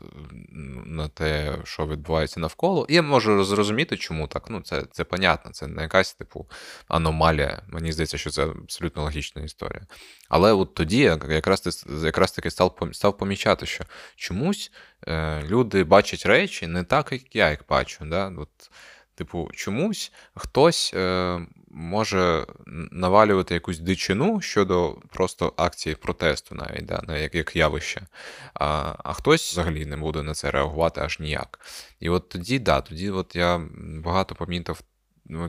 на 0.84 1.08
те, 1.08 1.58
що 1.64 1.86
відбувається 1.86 2.40
навколо. 2.40 2.86
І 2.88 2.94
я 2.94 3.02
можу 3.02 3.44
зрозуміти, 3.44 3.96
чому 3.96 4.26
так. 4.28 4.50
Ну, 4.50 4.60
це 4.60 4.82
це 4.90 5.04
понятно, 5.04 5.50
це 5.50 5.66
не 5.66 5.82
якась, 5.82 6.14
типу, 6.14 6.46
аномалія. 6.88 7.62
Мені 7.68 7.92
здається, 7.92 8.18
що 8.18 8.30
це 8.30 8.46
абсолютно 8.46 9.02
логічна 9.02 9.42
історія. 9.42 9.86
Але 10.34 10.52
от 10.52 10.74
тоді 10.74 10.98
якраз 11.28 11.86
якраз 12.04 12.32
таки 12.32 12.50
став 12.50 12.88
став 12.92 13.16
помічати, 13.16 13.66
що 13.66 13.84
чомусь 14.16 14.72
е, 15.08 15.42
люди 15.42 15.84
бачать 15.84 16.26
речі 16.26 16.66
не 16.66 16.84
так, 16.84 17.12
як 17.12 17.36
я 17.36 17.50
їх 17.50 17.60
бачу. 17.68 18.04
Да? 18.04 18.32
От, 18.38 18.70
Типу, 19.14 19.50
чомусь 19.52 20.12
хтось 20.34 20.94
е, 20.94 21.40
може 21.70 22.46
навалювати 22.90 23.54
якусь 23.54 23.78
дичину 23.78 24.40
щодо 24.40 24.96
просто 25.12 25.52
акції 25.56 25.94
протесту, 25.94 26.54
навіть 26.54 26.86
да, 26.86 27.18
як 27.18 27.34
як 27.34 27.56
явище, 27.56 28.06
а 28.54 28.94
а 29.04 29.12
хтось 29.12 29.52
взагалі 29.52 29.86
не 29.86 29.96
буде 29.96 30.22
на 30.22 30.34
це 30.34 30.50
реагувати 30.50 31.00
аж 31.00 31.20
ніяк. 31.20 31.60
І 32.00 32.08
от 32.08 32.28
тоді, 32.28 32.58
да, 32.58 32.80
тоді 32.80 33.10
от 33.10 33.36
я 33.36 33.60
багато 34.04 34.34
помітив 34.34 34.82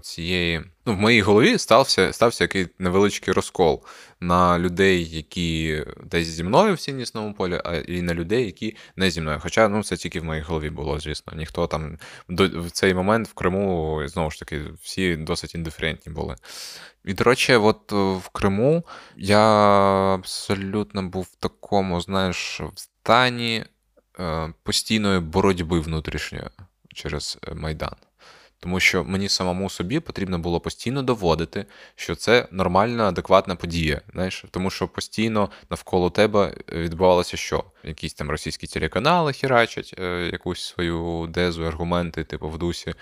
цієї. 0.02 0.64
Ну, 0.86 0.94
в 0.94 0.98
моїй 0.98 1.22
голові 1.22 1.58
стався 1.58 2.14
стався 2.14 2.44
який 2.44 2.68
невеличкий 2.80 3.34
розкол 3.34 3.84
на 4.20 4.60
людей, 4.60 5.10
які 5.10 5.84
десь 6.04 6.28
зі 6.28 6.44
мною 6.44 6.74
в 6.74 6.80
ціннісному 6.80 7.34
полі, 7.34 7.62
а 7.66 7.76
і 7.76 8.02
на 8.02 8.14
людей, 8.14 8.46
які 8.46 8.78
не 8.96 9.12
зі 9.12 9.22
мною. 9.22 9.40
Хоча 9.42 9.68
ну, 9.68 9.84
це 9.84 9.98
тільки 9.98 10.20
в 10.20 10.24
моїй 10.24 10.42
голові 10.42 10.70
було, 10.70 11.00
звісно. 11.00 11.34
Ніхто 11.36 11.68
там 11.68 11.98
до, 12.30 12.62
в 12.62 12.72
цей 12.72 12.94
момент 12.94 13.28
в 13.28 13.34
Криму, 13.34 14.02
знову 14.06 14.32
ж 14.32 14.40
таки, 14.40 14.62
всі 14.82 15.16
досить 15.16 15.56
індиферентні 15.56 16.14
були. 16.14 16.36
І, 17.06 17.14
до 17.14 17.24
речі, 17.24 17.56
от 17.56 17.92
в 17.92 18.30
Криму 18.32 18.84
я 19.18 19.46
абсолютно 20.14 21.04
був 21.04 21.24
в 21.24 21.36
такому, 21.36 22.02
знаєш, 22.02 22.62
в 22.62 22.80
стані 22.80 23.66
е, 24.20 24.54
постійної 24.64 25.20
боротьби 25.20 25.80
внутрішньої 25.80 26.46
через 26.94 27.38
е, 27.48 27.54
Майдан. 27.54 27.96
Тому 28.60 28.80
що 28.80 29.04
мені 29.04 29.30
самому 29.30 29.70
собі 29.70 30.00
потрібно 30.00 30.40
було 30.40 30.60
постійно 30.60 31.04
доводити, 31.04 31.66
що 31.96 32.16
це 32.16 32.48
нормальна, 32.52 33.08
адекватна 33.08 33.56
подія. 33.56 34.02
Знаєш, 34.14 34.46
Тому 34.52 34.70
що 34.70 34.88
постійно 34.88 35.50
навколо 35.70 36.10
тебе 36.10 36.54
відбувалося 36.72 37.38
що? 37.38 37.64
Якісь 37.84 38.14
там 38.14 38.30
російські 38.30 38.68
телеканали 38.68 39.34
хірачать 39.34 39.96
е, 40.00 40.30
якусь 40.32 40.62
свою 40.62 41.28
дезу, 41.30 41.66
аргументи, 41.66 42.24
типу 42.24 42.50
в 42.50 42.58
дусі, 42.58 42.90
е, 42.90 42.96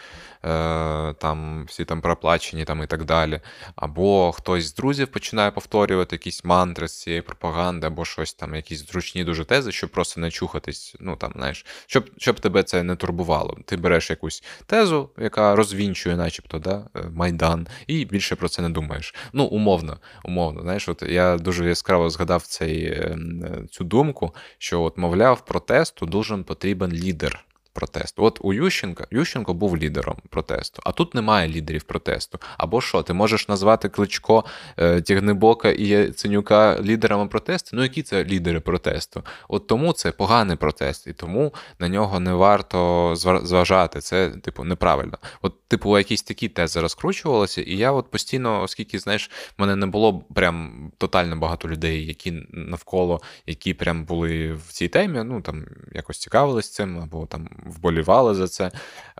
там 1.13 1.65
всі 1.65 1.85
там 1.85 2.01
проплачені 2.01 2.65
там 2.65 2.83
і 2.83 2.87
так 2.87 3.03
далі. 3.05 3.41
Або 3.75 4.31
хтось 4.31 4.65
з 4.65 4.73
друзів 4.73 5.07
починає 5.07 5.51
повторювати 5.51 6.15
якісь 6.15 6.43
мантри 6.43 6.87
з 6.87 7.01
цієї 7.01 7.21
пропаганди, 7.21 7.87
або 7.87 8.05
щось 8.05 8.33
там, 8.33 8.55
якісь 8.55 8.87
зручні 8.87 9.23
дуже 9.23 9.45
тези, 9.45 9.71
щоб 9.71 9.89
просто 9.89 10.21
не 10.21 10.31
чухатись. 10.31 10.95
Ну 10.99 11.15
там, 11.15 11.33
знаєш, 11.35 11.65
щоб 11.87 12.09
щоб 12.17 12.39
тебе 12.39 12.63
це 12.63 12.83
не 12.83 12.95
турбувало. 12.95 13.57
Ти 13.65 13.77
береш 13.77 14.09
якусь 14.09 14.43
тезу, 14.65 15.09
яка 15.17 15.42
розвінчує, 15.51 16.15
начебто, 16.15 16.59
да, 16.59 16.85
е, 16.95 16.99
Майдан, 17.13 17.67
і 17.87 18.05
більше 18.05 18.35
про 18.35 18.49
це 18.49 18.61
не 18.61 18.69
думаєш. 18.69 19.15
Ну, 19.33 19.43
умовно, 19.43 19.97
умовно. 20.23 20.61
Знаєш, 20.61 20.89
от 20.89 21.03
я 21.03 21.37
дуже 21.37 21.67
яскраво 21.67 22.09
згадав 22.09 22.41
цей, 22.41 23.01
ем, 23.01 23.43
е, 23.45 23.67
цю 23.71 23.83
думку, 23.83 24.35
що, 24.57 24.81
от, 24.81 24.97
мовляв, 24.97 25.45
протесту 25.45 26.05
дуже 26.05 26.37
потрібен 26.37 26.91
лідер 26.93 27.45
протесту. 27.73 28.23
От 28.23 28.39
у 28.41 28.53
Ющенка 28.53 29.07
Ющенко 29.11 29.53
був 29.53 29.77
лідером 29.77 30.15
протесту, 30.29 30.81
а 30.85 30.91
тут 30.91 31.15
немає 31.15 31.49
лідерів 31.49 31.83
протесту. 31.83 32.39
Або 32.57 32.81
що, 32.81 33.03
ти 33.03 33.13
можеш 33.13 33.47
назвати 33.47 33.89
Кличко, 33.89 34.45
е, 34.77 35.01
Тягнебока 35.01 35.69
і 35.69 35.87
Яценюка 35.87 36.81
лідерами 36.81 37.27
протесту? 37.27 37.75
Ну, 37.75 37.83
які 37.83 38.03
це 38.03 38.23
лідери 38.23 38.59
протесту? 38.59 39.23
От 39.47 39.67
тому 39.67 39.93
це 39.93 40.11
поганий 40.11 40.57
протест, 40.57 41.07
і 41.07 41.13
тому 41.13 41.53
на 41.79 41.89
нього 41.89 42.19
не 42.19 42.33
варто 42.33 43.13
зважати. 43.43 44.01
Це, 44.01 44.29
типу, 44.29 44.63
неправильно. 44.63 45.17
От, 45.41 45.67
типу, 45.67 45.97
якісь 45.97 46.23
такі 46.23 46.49
тези 46.49 46.81
розкручувалися, 46.81 47.61
і 47.61 47.77
я 47.77 47.91
от 47.91 48.11
постійно, 48.11 48.61
оскільки, 48.61 48.99
знаєш, 48.99 49.31
в 49.57 49.61
мене 49.61 49.75
не 49.75 49.85
було 49.85 50.19
прям 50.19 50.91
тотально 50.97 51.35
багато 51.35 51.69
людей, 51.69 52.05
які 52.05 52.31
навколо, 52.51 53.21
які 53.47 53.73
прям 53.73 54.05
були 54.05 54.53
в 54.53 54.71
цій 54.71 54.87
темі, 54.87 55.23
ну 55.23 55.41
там 55.41 55.65
якось 55.91 56.17
цікавились 56.19 56.71
цим, 56.71 56.99
або 56.99 57.25
там 57.25 57.49
вболівали 57.65 58.35
за 58.35 58.47
це. 58.47 58.71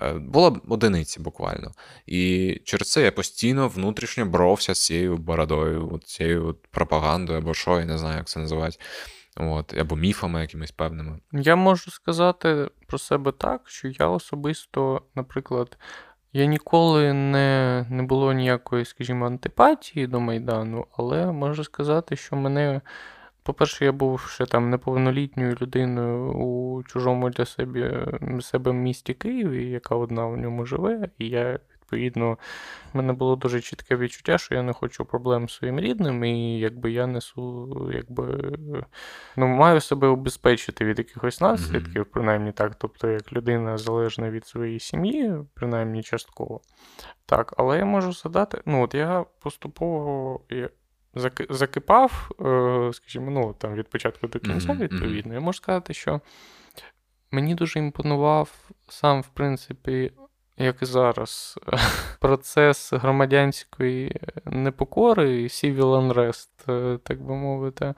Е, 0.02 0.14
було 0.14 0.62
одиниці 0.68 1.20
буквально. 1.20 1.72
І 2.06 2.54
через 2.64 2.92
це 2.92 3.02
я 3.02 3.12
постійно 3.12 3.68
внутрішньо 3.68 4.26
боровся 4.26 4.74
з 4.74 4.86
цією 4.86 5.18
бородою, 5.18 6.00
цією 6.06 6.56
пропагандою, 6.72 7.40
або 7.40 7.54
що, 7.54 7.80
я 7.80 7.86
не 7.86 7.98
знаю, 7.98 8.18
як 8.18 8.28
це 8.28 8.40
називати. 8.40 8.78
От, 9.38 9.78
Або 9.78 9.96
міфами 9.96 10.42
якимись 10.42 10.72
певними. 10.72 11.20
Я 11.32 11.56
можу 11.56 11.92
сказати 11.92 12.70
про 12.88 12.98
себе 12.98 13.32
так, 13.32 13.62
що 13.66 13.88
я 13.88 14.08
особисто, 14.08 15.02
наприклад, 15.16 15.78
я 16.34 16.46
ніколи 16.46 17.14
не 17.14 17.86
не 17.90 18.04
було 18.04 18.34
ніякої, 18.34 18.86
скажімо, 18.86 19.26
антипатії 19.26 20.08
до 20.08 20.20
Майдану, 20.20 20.86
але 20.98 21.32
можу 21.32 21.64
сказати, 21.64 22.16
що 22.16 22.36
мене 22.36 22.82
по-перше, 23.44 23.86
я 23.86 23.92
був 23.92 24.20
ще 24.22 24.46
там 24.46 24.70
неповнолітньою 24.70 25.58
людиною 25.62 26.32
у 26.32 26.84
чужому 26.84 27.30
для 27.30 27.46
себе 27.46 28.08
себе 28.42 28.74
місті 28.74 29.14
Києві, 29.14 29.70
яка 29.70 29.96
одна 29.96 30.26
в 30.26 30.38
ньому 30.38 30.66
живе, 30.66 31.10
і 31.18 31.30
я. 31.30 31.60
Відповідно, 31.94 32.38
в 32.94 32.98
мене 32.98 33.14
було 33.14 33.36
дуже 33.36 33.62
чітке 33.62 33.96
відчуття, 33.96 34.38
що 34.38 34.56
я 34.56 34.64
не 34.64 34.74
хочу 34.74 35.06
проблем 35.06 35.50
з 35.50 35.54
своїм 35.54 35.80
рідним, 35.80 36.24
і 36.24 36.60
якби 36.60 36.92
я 36.92 37.08
несу, 37.08 37.70
якби 37.94 38.58
ну, 39.38 39.48
маю 39.48 39.82
себе 39.82 40.08
убезпечити 40.08 40.86
від 40.86 40.98
якихось 40.98 41.42
наслідків, 41.42 42.02
mm-hmm. 42.02 42.14
принаймні 42.14 42.52
так, 42.52 42.76
тобто 42.76 43.10
як 43.10 43.34
людина 43.34 43.78
залежна 43.78 44.30
від 44.30 44.48
своєї 44.48 44.80
сім'ї, 44.80 45.34
принаймні 45.54 46.04
частково. 46.04 46.62
Так, 47.26 47.54
але 47.58 47.78
я 47.78 47.86
можу 47.86 48.14
задати, 48.14 48.62
ну 48.66 48.84
от 48.84 48.96
я 48.96 49.26
поступово 49.40 50.40
закипав, 51.50 52.32
е, 52.42 52.94
скажімо, 52.94 53.32
ну, 53.32 53.56
там 53.58 53.74
від 53.74 53.88
початку 53.88 54.28
до 54.28 54.40
кінця, 54.40 54.74
відповідно, 54.74 55.34
я 55.34 55.40
можу 55.40 55.58
сказати, 55.58 55.94
що 55.94 56.22
мені 57.32 57.56
дуже 57.56 57.80
імпонував 57.80 58.70
сам, 58.90 59.22
в 59.22 59.28
принципі, 59.28 60.12
як 60.58 60.82
і 60.82 60.86
зараз, 60.86 61.60
процес 62.20 62.94
громадянської 62.94 64.22
непокори, 64.46 65.44
civil 65.44 65.78
unrest, 65.78 66.50
е, 66.70 66.98
так 66.98 67.22
би 67.22 67.36
мовити. 67.36 67.94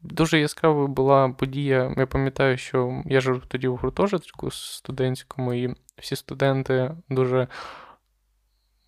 Дуже 0.00 0.40
яскравою 0.40 0.88
була 0.88 1.28
подія. 1.28 1.94
Я 1.96 2.06
пам'ятаю, 2.06 2.56
що 2.56 3.02
я 3.06 3.20
жив 3.20 3.42
тоді 3.48 3.68
в 3.68 3.76
гуртожитку 3.76 4.50
студентському, 4.50 5.54
і 5.54 5.74
всі 5.98 6.16
студенти 6.16 6.96
дуже 7.08 7.48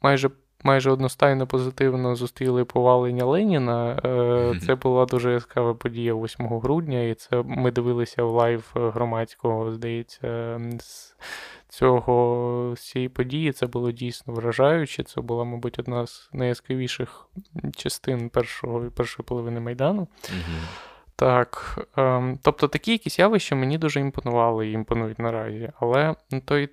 майже 0.02 0.30
майже 0.66 0.90
одностайно 0.90 1.46
позитивно 1.46 2.16
зустріли 2.16 2.64
повалення 2.64 3.24
Леніна. 3.24 4.00
Е, 4.04 4.60
це 4.66 4.74
була 4.74 5.06
дуже 5.06 5.32
яскрава 5.32 5.74
подія 5.74 6.14
8 6.14 6.46
грудня, 6.58 7.02
і 7.02 7.14
це 7.14 7.42
ми 7.46 7.70
дивилися 7.70 8.24
в 8.24 8.30
live 8.30 8.70
Громадського, 8.74 9.72
здається, 9.72 10.60
з 10.78 11.16
цього 11.68 12.74
з 12.76 12.80
цієї 12.80 13.08
події. 13.08 13.52
Це 13.52 13.66
було 13.66 13.92
дійсно 13.92 14.34
вражаюче. 14.34 15.02
Це 15.02 15.20
була, 15.20 15.44
мабуть, 15.44 15.78
одна 15.78 16.06
з 16.06 16.30
найяскравіших 16.32 17.28
частин 17.76 18.28
першого 18.28 18.80
першої 18.80 19.26
половини 19.26 19.60
Майдану. 19.60 20.08
Так. 21.16 21.78
Ем, 21.96 22.38
тобто 22.42 22.68
такі 22.68 22.92
якісь 22.92 23.18
явища 23.18 23.54
мені 23.54 23.78
дуже 23.78 24.00
імпонували 24.00 24.68
і 24.68 24.72
імпонують 24.72 25.18
наразі. 25.18 25.70
Але 25.80 26.14
той, 26.44 26.68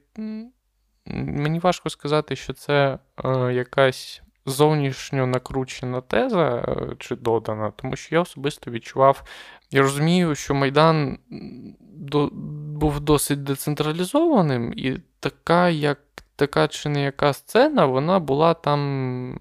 мені 1.06 1.60
важко 1.60 1.90
сказати, 1.90 2.36
що 2.36 2.54
це 2.54 3.00
е, 3.26 3.54
якась 3.54 4.22
зовнішньо 4.46 5.28
накручена 5.28 6.02
теза 6.02 6.66
е, 6.68 6.96
чи 7.00 7.16
додана, 7.16 7.72
тому 7.76 7.96
що 7.96 8.16
я 8.16 8.22
особисто 8.22 8.72
відчував. 8.72 9.24
Я 9.72 9.82
розумію, 9.82 10.36
що 10.36 10.54
Майдан 10.54 11.18
до, 11.82 12.30
був 12.80 13.00
досить 13.00 13.44
децентралізованим, 13.44 14.74
і 14.76 15.00
така, 15.20 15.70
як 15.70 16.00
така 16.36 16.68
чи 16.68 16.90
не 16.90 17.04
яка 17.04 17.34
сцена, 17.34 17.86
вона 17.86 18.20
була 18.20 18.54
там, 18.54 19.40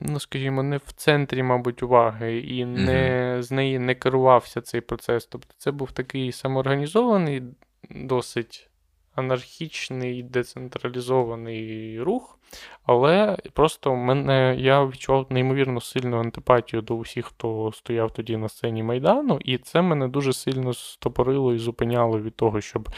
ну 0.00 0.20
скажімо, 0.20 0.62
не 0.62 0.76
в 0.76 0.92
центрі, 0.96 1.42
мабуть, 1.42 1.82
уваги, 1.82 2.38
і 2.38 2.64
не, 2.64 3.36
з 3.42 3.50
неї 3.50 3.78
не 3.78 3.94
керувався 3.94 4.60
цей 4.60 4.80
процес. 4.80 5.26
Тобто 5.26 5.54
це 5.58 5.70
був 5.70 5.92
такий 5.92 6.32
самоорганізований, 6.32 7.42
досить 7.90 8.69
анархічний, 9.14 10.22
децентралізований 10.22 12.00
рух. 12.02 12.36
Але 12.86 13.38
просто 13.52 13.96
мене 13.96 14.56
я 14.58 14.84
відчував 14.84 15.26
неймовірно 15.30 15.80
сильну 15.80 16.20
антипатію 16.20 16.82
до 16.82 16.94
усіх, 16.94 17.26
хто 17.26 17.72
стояв 17.74 18.10
тоді 18.10 18.36
на 18.36 18.48
сцені 18.48 18.82
Майдану, 18.82 19.38
і 19.44 19.58
це 19.58 19.82
мене 19.82 20.08
дуже 20.08 20.32
сильно 20.32 20.74
стопорило 20.74 21.54
і 21.54 21.58
зупиняло 21.58 22.20
від 22.20 22.36
того, 22.36 22.60
щоб 22.60 22.88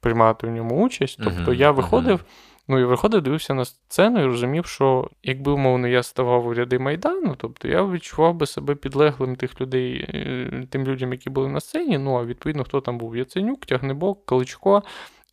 приймати 0.00 0.46
в 0.46 0.50
ньому 0.50 0.84
участь. 0.84 1.18
Тобто 1.24 1.52
я 1.52 1.70
виходив. 1.70 2.24
Ну 2.68 2.78
і 2.78 2.84
виходив, 2.84 3.22
дивився 3.22 3.54
на 3.54 3.64
сцену 3.64 4.22
і 4.22 4.24
розумів, 4.24 4.66
що 4.66 5.10
якби 5.22 5.52
умовно 5.52 5.88
я 5.88 6.02
ставав 6.02 6.46
у 6.46 6.54
ряди 6.54 6.78
Майдану, 6.78 7.34
тобто 7.38 7.68
я 7.68 7.84
відчував 7.84 8.34
би 8.34 8.46
себе 8.46 8.74
підлеглим 8.74 9.36
тих 9.36 9.60
людей, 9.60 10.06
е, 10.08 10.66
тим 10.70 10.84
людям, 10.84 11.12
які 11.12 11.30
були 11.30 11.48
на 11.48 11.60
сцені. 11.60 11.98
Ну 11.98 12.18
а 12.18 12.24
відповідно, 12.24 12.64
хто 12.64 12.80
там 12.80 12.98
був? 12.98 13.16
Яценюк, 13.16 13.66
Тягнебок, 13.66 14.26
Каличко. 14.26 14.82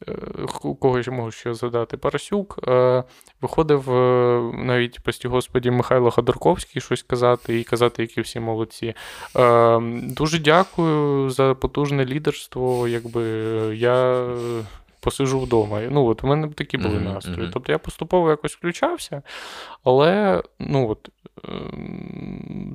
Е, 0.07 0.13
у 0.63 0.75
кого 0.75 1.01
ж 1.01 1.11
можу 1.11 1.31
ще 1.31 1.53
згадати, 1.53 1.97
Парасюк 1.97 2.59
е, 2.67 3.03
виходив 3.41 3.89
навіть, 4.53 4.99
прості 4.99 5.27
господі, 5.27 5.71
Михайло 5.71 6.11
Ходорковський 6.11 6.81
щось 6.81 7.03
казати 7.03 7.59
і 7.59 7.63
казати, 7.63 8.01
які 8.01 8.21
всі 8.21 8.39
молодці. 8.39 8.93
Дуже 9.91 10.39
дякую 10.39 11.29
за 11.29 11.53
потужне 11.53 12.05
лідерство. 12.05 12.87
Якби 12.87 13.23
я 13.75 14.27
посижу 15.03 15.39
вдома. 15.39 15.81
Ну, 15.89 16.05
от 16.05 16.23
У 16.23 16.27
мене 16.27 16.47
такі 16.47 16.77
були 16.77 16.97
mm-hmm, 16.97 17.13
настрої. 17.13 17.49
Тобто 17.53 17.71
я 17.71 17.77
поступово 17.77 18.29
якось 18.29 18.53
включався, 18.55 19.21
але 19.83 20.41
ну, 20.59 20.89
от, 20.89 21.09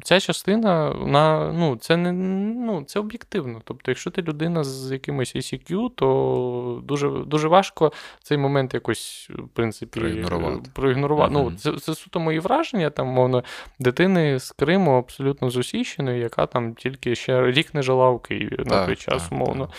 ця 0.03 0.21
частина, 0.21 0.91
вона, 0.91 1.53
ну, 1.53 1.77
це 1.77 1.97
не 1.97 2.13
ну, 2.13 2.85
це 2.85 3.01
об'єктивно. 3.01 3.61
Тобто, 3.65 3.91
якщо 3.91 4.11
ти 4.11 4.23
людина 4.23 4.65
з 4.65 4.93
якимось 4.93 5.37
ICQ, 5.37 5.91
то 5.95 6.81
дуже 6.85 7.09
дуже 7.09 7.49
важко 7.49 7.93
цей 8.23 8.39
момент 8.39 8.75
якось, 8.75 9.31
в 9.31 9.49
принципі, 9.49 10.01
проігнорувати. 10.01 10.71
проігнорувати. 10.75 11.35
Mm-hmm. 11.35 11.51
Ну, 11.51 11.57
Це 11.57 11.73
це 11.73 11.95
суто 11.95 12.21
мої 12.21 12.39
враження, 12.39 12.91
там, 12.91 13.07
мовно, 13.07 13.45
дитини 13.79 14.39
з 14.39 14.51
Криму 14.51 14.99
абсолютно 14.99 15.51
з 15.51 15.57
Усіщеною, 15.57 16.21
яка 16.21 16.47
там 16.47 16.75
тільки 16.75 17.15
ще 17.15 17.51
рік 17.51 17.75
не 17.75 17.83
жила 17.83 18.11
в 18.11 18.23
Києві 18.23 18.57
так, 18.57 18.67
на 18.67 18.87
той 18.87 18.97
час, 18.97 19.23
так, 19.23 19.33
умовно. 19.33 19.67
Так. 19.67 19.75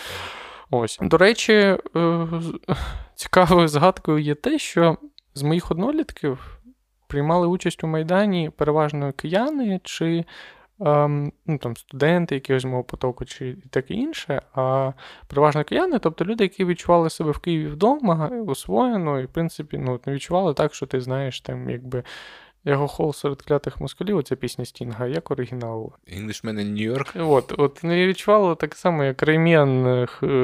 Ось. 0.70 0.98
До 1.02 1.16
речі, 1.16 1.52
е, 1.52 1.78
цікавою 3.14 3.68
згадкою 3.68 4.18
є 4.18 4.34
те, 4.34 4.58
що 4.58 4.96
з 5.34 5.42
моїх 5.42 5.70
однолітків 5.70 6.59
приймали 7.10 7.46
участь 7.46 7.84
у 7.84 7.86
Майдані 7.86 8.50
переважно 8.56 9.12
кияни 9.12 9.80
чи 9.84 10.24
ем, 10.80 11.32
ну, 11.46 11.58
там, 11.58 11.76
студенти 11.76 12.34
якогось 12.34 12.64
мого 12.64 12.84
потоку, 12.84 13.24
чи 13.24 13.56
таке 13.70 13.94
інше, 13.94 14.42
а 14.54 14.92
переважно 15.26 15.64
кияни, 15.64 15.98
тобто 15.98 16.24
люди, 16.24 16.44
які 16.44 16.64
відчували 16.64 17.10
себе 17.10 17.30
в 17.30 17.38
Києві 17.38 17.66
вдома, 17.66 18.30
освоєно, 18.46 19.20
і 19.20 19.24
в 19.24 19.28
принципі 19.28 19.78
ну, 19.78 20.00
не 20.06 20.12
відчували 20.12 20.54
так, 20.54 20.74
що 20.74 20.86
ти 20.86 21.00
знаєш, 21.00 21.40
там, 21.40 21.70
якби. 21.70 22.02
Його 22.64 22.88
хол 22.88 23.12
серед 23.12 23.42
клятих 23.42 23.80
москалів, 23.80 24.16
оця 24.16 24.36
пісня 24.36 24.64
Стінга, 24.64 25.06
як 25.06 25.30
оригінал. 25.30 25.92
Englishman 26.18 26.54
in 26.54 26.72
New 26.72 26.96
York. 26.96 27.30
От, 27.30 27.54
от 27.58 27.80
ну, 27.82 28.00
я 28.00 28.06
відчувала 28.06 28.54
так 28.54 28.74
само, 28.74 29.04
як 29.04 29.22
Рейміан 29.22 29.82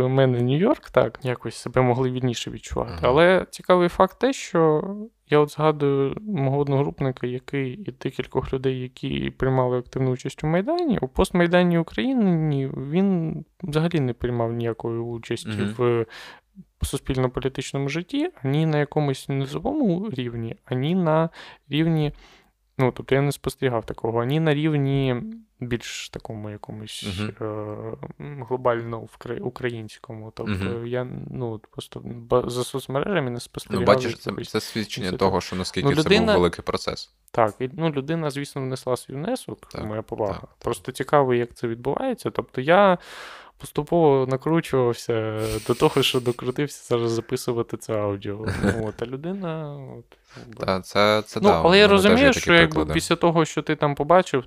мене 0.09 0.39
Нью-Йорк, 0.41 0.91
так, 0.91 1.19
якось 1.23 1.57
себе 1.57 1.83
могли 1.83 2.11
вільніше 2.11 2.51
відчувати. 2.51 2.93
Ага. 2.93 3.09
Але 3.09 3.47
цікавий 3.51 3.89
факт 3.89 4.19
те, 4.19 4.33
що 4.33 4.83
я 5.31 5.39
от 5.39 5.51
згадую 5.51 6.17
мого 6.21 6.59
одногрупника, 6.59 7.27
який 7.27 7.73
і 7.73 7.95
декількох 8.03 8.53
людей, 8.53 8.81
які 8.81 9.31
приймали 9.31 9.79
активну 9.79 10.11
участь 10.11 10.45
у 10.45 10.47
Майдані, 10.47 10.99
у 10.99 11.09
постмайданній 11.09 11.79
Україні 11.79 12.71
він 12.77 13.45
взагалі 13.63 14.01
не 14.01 14.13
приймав 14.13 14.53
ніякої 14.53 14.99
участі 14.99 15.49
mm 15.49 15.75
в 15.77 16.07
суспільно-політичному 16.83 17.89
житті, 17.89 18.31
ані 18.43 18.67
на 18.67 18.79
якомусь 18.79 19.29
низовому 19.29 20.11
рівні, 20.11 20.57
ані 20.65 20.95
на 20.95 21.31
рівні. 21.69 22.13
Ну, 22.79 22.93
тобто 22.93 23.15
я 23.15 23.21
не 23.21 23.33
спостерігав 23.33 23.87
такого, 23.87 24.23
ані 24.23 24.41
на 24.41 24.55
рівні 24.55 25.23
більш 25.61 26.11
такому 26.11 26.51
якомусь 26.51 27.05
uh-huh. 27.05 27.45
е- 28.21 28.45
глобально 28.49 29.09
українському. 29.41 30.33
Тобто 30.37 30.53
uh-huh. 30.53 30.87
я 30.87 31.07
ну, 31.31 31.61
просто 31.71 32.03
за 32.47 32.65
соцмережами 32.65 33.31
не 33.31 33.41
спостерігав. 33.41 33.81
Ну, 33.81 33.95
бачиш, 33.95 34.19
це, 34.19 34.33
це 34.45 34.61
свідчення 34.61 35.11
це, 35.11 35.17
того, 35.17 35.41
що 35.41 35.57
наскільки 35.57 35.89
ну, 35.89 35.95
людина, 35.95 36.27
це 36.27 36.33
був 36.33 36.35
великий 36.35 36.65
процес. 36.65 37.15
Так, 37.31 37.55
і 37.61 37.71
ну, 37.73 37.91
людина, 37.91 38.31
звісно, 38.31 38.63
внесла 38.63 38.97
свій 38.97 39.15
внесок, 39.15 39.67
так, 39.67 39.85
моя 39.85 40.03
повага. 40.03 40.41
Так, 40.41 40.51
Просто 40.59 40.93
цікаво, 40.93 41.35
як 41.35 41.55
це 41.55 41.69
відбувається. 41.69 42.31
Тобто 42.31 42.61
я 42.61 42.99
поступово 43.59 44.27
накручувався 44.27 45.41
до 45.67 45.75
того, 45.75 46.03
що 46.03 46.21
докрутився 46.21 46.85
зараз 46.89 47.11
записувати 47.11 47.77
це 47.77 47.95
аудіо. 47.95 48.47
Ну, 48.63 48.85
от, 48.89 49.03
А 49.03 49.07
людина. 49.07 49.77
От, 49.99 50.05
та, 50.59 50.81
це, 50.81 51.23
це, 51.27 51.41
ну, 51.43 51.49
да, 51.49 51.63
Але 51.63 51.79
я 51.79 51.89
розумію, 51.89 52.33
що 52.33 52.55
якби 52.55 52.87
після 52.87 53.17
того, 53.17 53.45
що 53.45 53.63
ти 53.63 53.77
там 53.77 53.95
побачив, 53.95 54.45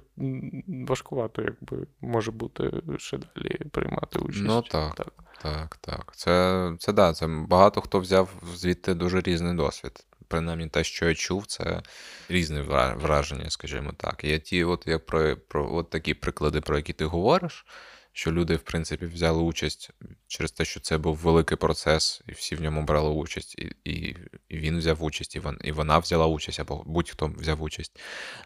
важкувато 0.67 1.41
якби 1.41 1.88
може 2.02 2.32
бути 2.32 2.72
ще 2.98 3.17
далі 3.17 3.58
приймати 3.72 4.19
участь. 4.19 4.45
Ну 4.45 4.62
так. 4.62 4.95
Так, 4.95 5.06
так. 5.41 5.78
так. 5.82 6.13
Це, 6.15 6.72
це 6.80 6.93
да, 6.93 7.13
це 7.13 7.28
багато 7.28 7.82
хто 7.82 8.00
взяв 8.00 8.30
звідти 8.56 8.93
дуже 8.93 9.22
різний 9.22 9.56
досвід. 9.56 10.06
Принаймні 10.28 10.67
те, 10.67 10.84
що 10.84 11.10
я 11.10 11.15
чув, 11.15 11.45
це 11.45 11.82
різне 12.30 12.62
враження, 12.95 13.50
скажімо 13.50 13.91
так. 13.98 14.24
І 14.24 14.39
ті, 14.39 14.63
от 14.63 14.88
як 14.88 15.06
про, 15.06 15.38
про 15.48 15.76
от 15.76 15.89
такі 15.89 16.13
приклади, 16.13 16.62
про 16.62 16.78
які 16.78 16.93
ти 16.93 17.06
говориш 17.06 17.65
що 18.13 18.32
люди, 18.32 18.56
в 18.56 18.62
принципі, 18.62 19.06
взяли 19.06 19.41
участь 19.41 19.91
через 20.28 20.52
те, 20.52 20.65
що 20.65 20.80
це 20.80 20.98
був 20.98 21.15
великий 21.15 21.58
процес, 21.58 22.22
і 22.28 22.32
всі 22.32 22.56
в 22.56 22.62
ньому 22.62 22.84
брали 22.84 23.10
участь, 23.10 23.56
і 23.60 23.76
і, 23.84 24.15
і 24.50 24.58
він 24.58 24.78
взяв 24.78 25.04
участь, 25.04 25.36
і, 25.36 25.39
вон, 25.39 25.58
і 25.63 25.72
вона 25.72 25.98
взяла 25.98 26.28
участь, 26.28 26.60
або 26.60 26.84
будь-хто 26.86 27.28
взяв 27.28 27.63
участь. 27.63 28.00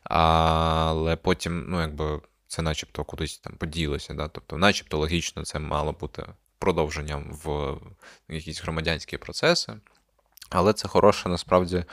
Але 0.04 1.16
потім, 1.16 1.66
ну, 1.70 1.82
якби 1.82 2.22
це 2.48 2.62
начебто 2.62 3.04
кудись 3.04 3.40
там 3.40 3.54
поділося. 3.56 4.14
Да? 4.14 4.28
Тобто, 4.28 4.58
начебто 4.58 4.98
логічно, 4.98 5.44
це 5.44 5.60
мало 5.60 5.92
бути 5.92 6.26
продовженням 6.60 7.40
в 7.44 7.78
якісь 8.30 8.64
громадянські 8.64 9.18
процеси. 9.18 9.74
Але 10.50 10.74
це 10.74 10.88
хороша 10.88 11.30
насправді 11.30 11.86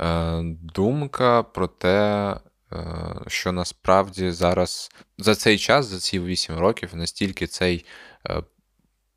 е, 0.00 0.40
думка 0.74 1.42
про 1.42 1.66
те, 1.66 2.36
що 3.26 3.52
насправді 3.52 4.30
зараз 4.30 4.90
за 5.18 5.34
цей 5.34 5.58
час, 5.58 5.86
за 5.86 5.98
ці 5.98 6.20
8 6.20 6.58
років, 6.58 6.96
настільки 6.96 7.46
цей 7.46 7.84
е, 8.28 8.42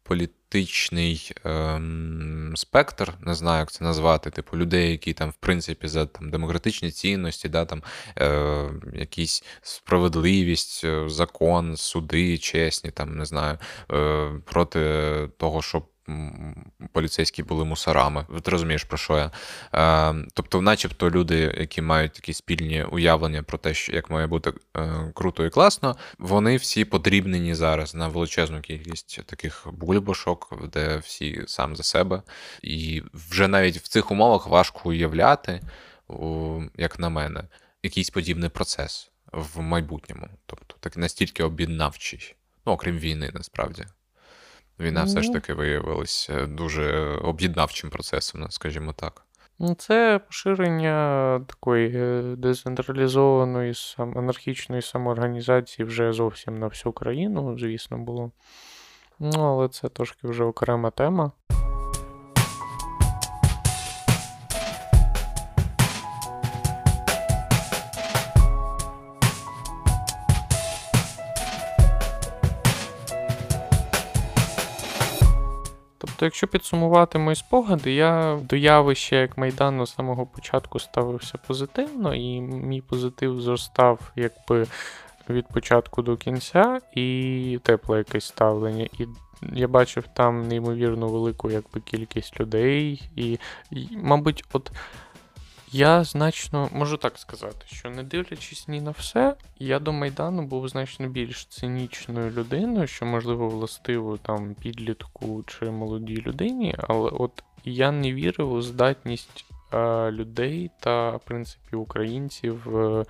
політичний 0.04 1.32
ем, 1.46 2.54
спектр, 2.56 3.13
не 3.22 3.34
знаю, 3.34 3.60
як 3.60 3.72
це 3.72 3.84
назвати, 3.84 4.30
типу 4.30 4.58
людей, 4.58 4.92
які 4.92 5.13
там, 5.13 5.30
в 5.30 5.34
принципі, 5.34 5.88
за 5.88 6.06
там, 6.06 6.30
демократичні 6.30 6.92
цінності, 6.92 7.50
да, 7.50 7.66
там, 7.66 7.84
е, 8.20 8.70
якісь 8.94 9.44
справедливість, 9.62 10.82
е, 10.84 11.10
закон, 11.10 11.78
суди, 11.78 12.38
чесні, 12.38 12.92
там, 12.92 13.18
не 13.18 13.26
знаю, 13.26 13.58
е, 13.92 14.32
проти 14.46 15.30
того, 15.38 15.62
щоб 15.62 15.93
поліцейські 16.92 17.44
були 17.44 17.66
мусорами. 17.66 18.26
Ти 18.44 18.52
розумієш, 18.52 18.84
про 18.84 18.98
що 18.98 19.18
я? 19.18 19.32
Е, 19.74 20.26
Тобто, 20.34 20.62
начебто, 20.62 21.12
люди, 21.12 21.56
які 21.58 21.82
мають 21.82 22.13
такі 22.13 22.34
спільні 22.34 22.84
уявлення 22.84 23.44
про 23.44 23.58
те, 23.58 23.74
що 23.74 23.94
як 23.94 24.10
має 24.10 24.28
бути 24.28 24.54
е, 24.78 25.12
круто 25.16 25.46
і 25.46 25.50
класно, 25.50 25.98
вони 26.20 26.58
всі 26.58 26.86
подрібнені 26.86 27.56
зараз 27.56 27.96
на 27.96 28.08
величезну 28.08 28.62
кількість 28.62 29.26
таких 29.26 29.68
бульбашок, 29.72 30.70
де 30.74 30.98
всі 30.98 31.44
сам 31.48 31.76
за 31.76 31.84
себе. 31.84 32.22
І 32.62 33.04
вже 33.13 33.48
навіть 33.48 33.78
в 33.78 33.88
цих 33.88 34.12
умовах 34.12 34.48
важко 34.48 34.89
уявляти, 34.89 35.62
як 36.78 37.00
на 37.00 37.10
мене, 37.10 37.44
якийсь 37.84 38.10
подібний 38.10 38.50
процес 38.50 39.12
в 39.32 39.62
майбутньому. 39.62 40.28
Тобто, 40.46 40.76
так 40.80 40.98
настільки 40.98 41.44
об'єднавчий, 41.44 42.36
ну 42.66 42.72
окрім 42.74 42.98
війни, 42.98 43.32
насправді. 43.34 43.86
Війна 44.80 45.04
все 45.04 45.22
ж 45.22 45.34
таки 45.34 45.54
виявилася 45.54 46.46
дуже 46.46 47.16
об'єднавчим 47.24 47.90
процесом, 47.90 48.46
скажімо 48.50 48.94
так. 48.94 49.26
Ну, 49.60 49.76
Це 49.76 50.20
поширення 50.28 51.42
такої 51.48 51.92
е, 51.96 52.22
децентралізованої 52.38 53.74
анархічної 53.98 54.82
самоорганізації 54.82 55.86
вже 55.86 56.14
зовсім 56.14 56.60
на 56.60 56.68
всю 56.68 56.94
країну, 56.94 57.58
звісно, 57.60 57.98
було. 57.98 58.32
Ну, 59.20 59.40
але 59.40 59.70
це 59.70 59.90
трошки 59.90 60.28
вже 60.28 60.44
окрема 60.44 60.92
тема. 60.92 61.32
Тобто, 76.24 76.36
якщо 76.36 76.48
підсумувати 76.48 77.20
мої 77.20 77.36
спогади, 77.36 77.94
я 77.94 78.40
до 78.50 78.56
явища 78.56 79.16
як 79.16 79.38
Майдану 79.38 79.86
з 79.86 79.94
самого 79.94 80.26
початку 80.26 80.80
ставився 80.80 81.38
позитивно, 81.48 82.16
і 82.16 82.42
мій 82.42 82.82
позитив 82.82 83.42
зростав 83.42 84.12
якби 84.16 84.68
від 85.30 85.48
початку 85.48 86.02
до 86.02 86.18
кінця, 86.18 86.80
і 86.96 87.60
тепле 87.64 87.98
якесь 87.98 88.26
ставлення. 88.26 88.88
І 89.00 89.08
я 89.54 89.68
бачив 89.68 90.04
там 90.14 90.48
неймовірно 90.48 91.08
велику 91.08 91.52
якби, 91.52 91.82
кількість 91.82 92.40
людей, 92.40 93.10
і, 93.16 93.40
і 93.72 93.88
мабуть, 93.92 94.44
от. 94.54 94.72
Я 95.76 96.04
значно 96.04 96.70
можу 96.72 96.98
так 96.98 97.18
сказати, 97.18 97.66
що 97.66 97.90
не 97.90 98.04
дивлячись 98.04 98.68
ні 98.68 98.82
на 98.82 98.92
все, 98.92 99.36
я 99.60 99.80
до 99.80 99.94
Майдану 99.94 100.42
був 100.42 100.70
значно 100.70 101.08
більш 101.08 101.46
цинічною 101.46 102.32
людиною, 102.32 102.88
що, 102.88 103.06
можливо, 103.06 103.50
властиво 103.50 104.18
там 104.18 104.56
підлітку 104.56 105.44
чи 105.48 105.66
молодій 105.66 106.22
людині, 106.22 106.76
але 106.78 107.10
от 107.10 107.44
я 107.66 107.92
не 107.92 108.14
вірив 108.14 108.52
у 108.52 108.62
здатність 108.62 109.46
е, 109.74 110.12
людей 110.12 110.72
та, 110.80 111.10
в 111.12 111.20
принципі, 111.20 111.76
українців 111.76 112.78
е, 112.78 113.06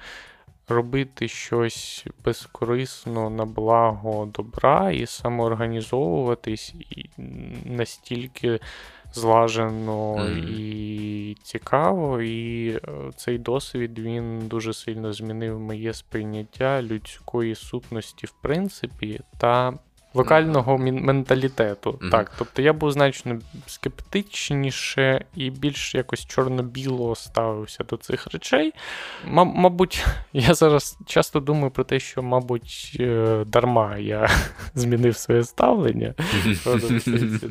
робити 0.67 1.28
щось 1.28 2.06
безкорисно 2.26 3.30
на 3.30 3.45
благо 3.45 4.26
добра 4.26 4.91
і 4.91 5.06
самоорганізовуватись 5.06 6.73
і 6.89 7.10
настільки 7.65 8.60
злажено 9.13 10.15
mm. 10.15 10.49
і 10.49 11.38
цікаво. 11.43 12.21
І 12.21 12.69
е, 12.69 12.80
цей 13.15 13.38
досвід 13.38 13.99
він 13.99 14.47
дуже 14.47 14.73
сильно 14.73 15.13
змінив 15.13 15.60
моє 15.60 15.93
сприйняття 15.93 16.82
людської 16.82 17.56
сутності, 17.56 18.28
в 18.28 18.34
принципі, 18.41 19.19
та 19.38 19.73
локального 20.13 20.78
менталітету. 20.78 21.91
Mm-hmm. 21.91 22.10
Так, 22.10 22.32
тобто 22.38 22.62
я 22.62 22.73
був 22.73 22.91
значно 22.91 23.39
скептичніше 23.67 25.26
і 25.36 25.49
більш 25.49 25.95
якось 25.95 26.26
чорно-біло 26.26 27.15
ставився 27.15 27.84
до 27.84 27.97
цих 27.97 28.28
речей. 28.34 28.73
М- 29.28 29.52
мабуть, 29.56 30.06
я 30.34 30.54
зараз 30.54 30.97
часто 31.06 31.39
думаю 31.39 31.71
про 31.71 31.84
те, 31.84 31.99
що, 31.99 32.23
мабуть, 32.23 32.97
е, 32.99 33.43
дарма 33.47 33.97
я 33.97 34.30
змінив 34.76 35.17
своє 35.17 35.43
ставлення. 35.43 36.13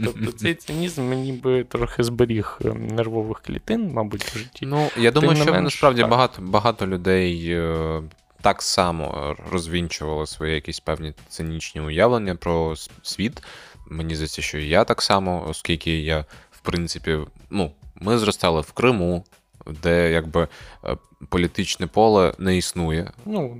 Тобто 0.05 0.33
цей 0.33 0.55
цинізм 0.55 1.03
мені 1.03 1.33
би 1.33 1.65
трохи 1.65 2.03
зберіг 2.03 2.59
е, 2.65 2.73
нервових 2.75 3.41
клітин, 3.41 3.93
мабуть, 3.93 4.25
в 4.25 4.39
житті. 4.39 4.67
Ну, 4.67 4.89
я 4.97 5.11
думаю, 5.11 5.37
що 5.37 5.53
менш, 5.53 5.65
насправді 5.65 6.05
багато 6.05 6.43
багато 6.43 6.87
людей 6.87 7.47
е, 7.51 8.03
так 8.43 8.63
само 8.63 9.37
розвінчували 9.53 10.27
свої 10.27 10.55
якісь 10.55 10.81
певні 10.81 11.15
цинічні 11.29 11.81
уявлення 11.81 12.35
про 12.35 12.75
світ. 13.03 13.43
Мені 13.87 14.15
здається, 14.15 14.43
що 14.43 14.59
і 14.59 14.69
я 14.69 14.85
так 14.85 15.03
само, 15.03 15.47
оскільки 15.49 16.01
я, 16.01 16.25
в 16.51 16.61
принципі, 16.61 17.19
ну, 17.51 17.73
ми 18.01 18.19
зростали 18.19 18.61
в 18.61 18.73
Криму, 18.73 19.25
де 19.67 20.13
якби 20.13 20.49
е, 20.85 20.97
політичне 21.29 21.87
поле 21.87 22.33
не 22.39 22.57
існує. 22.57 23.13
Ну, 23.27 23.57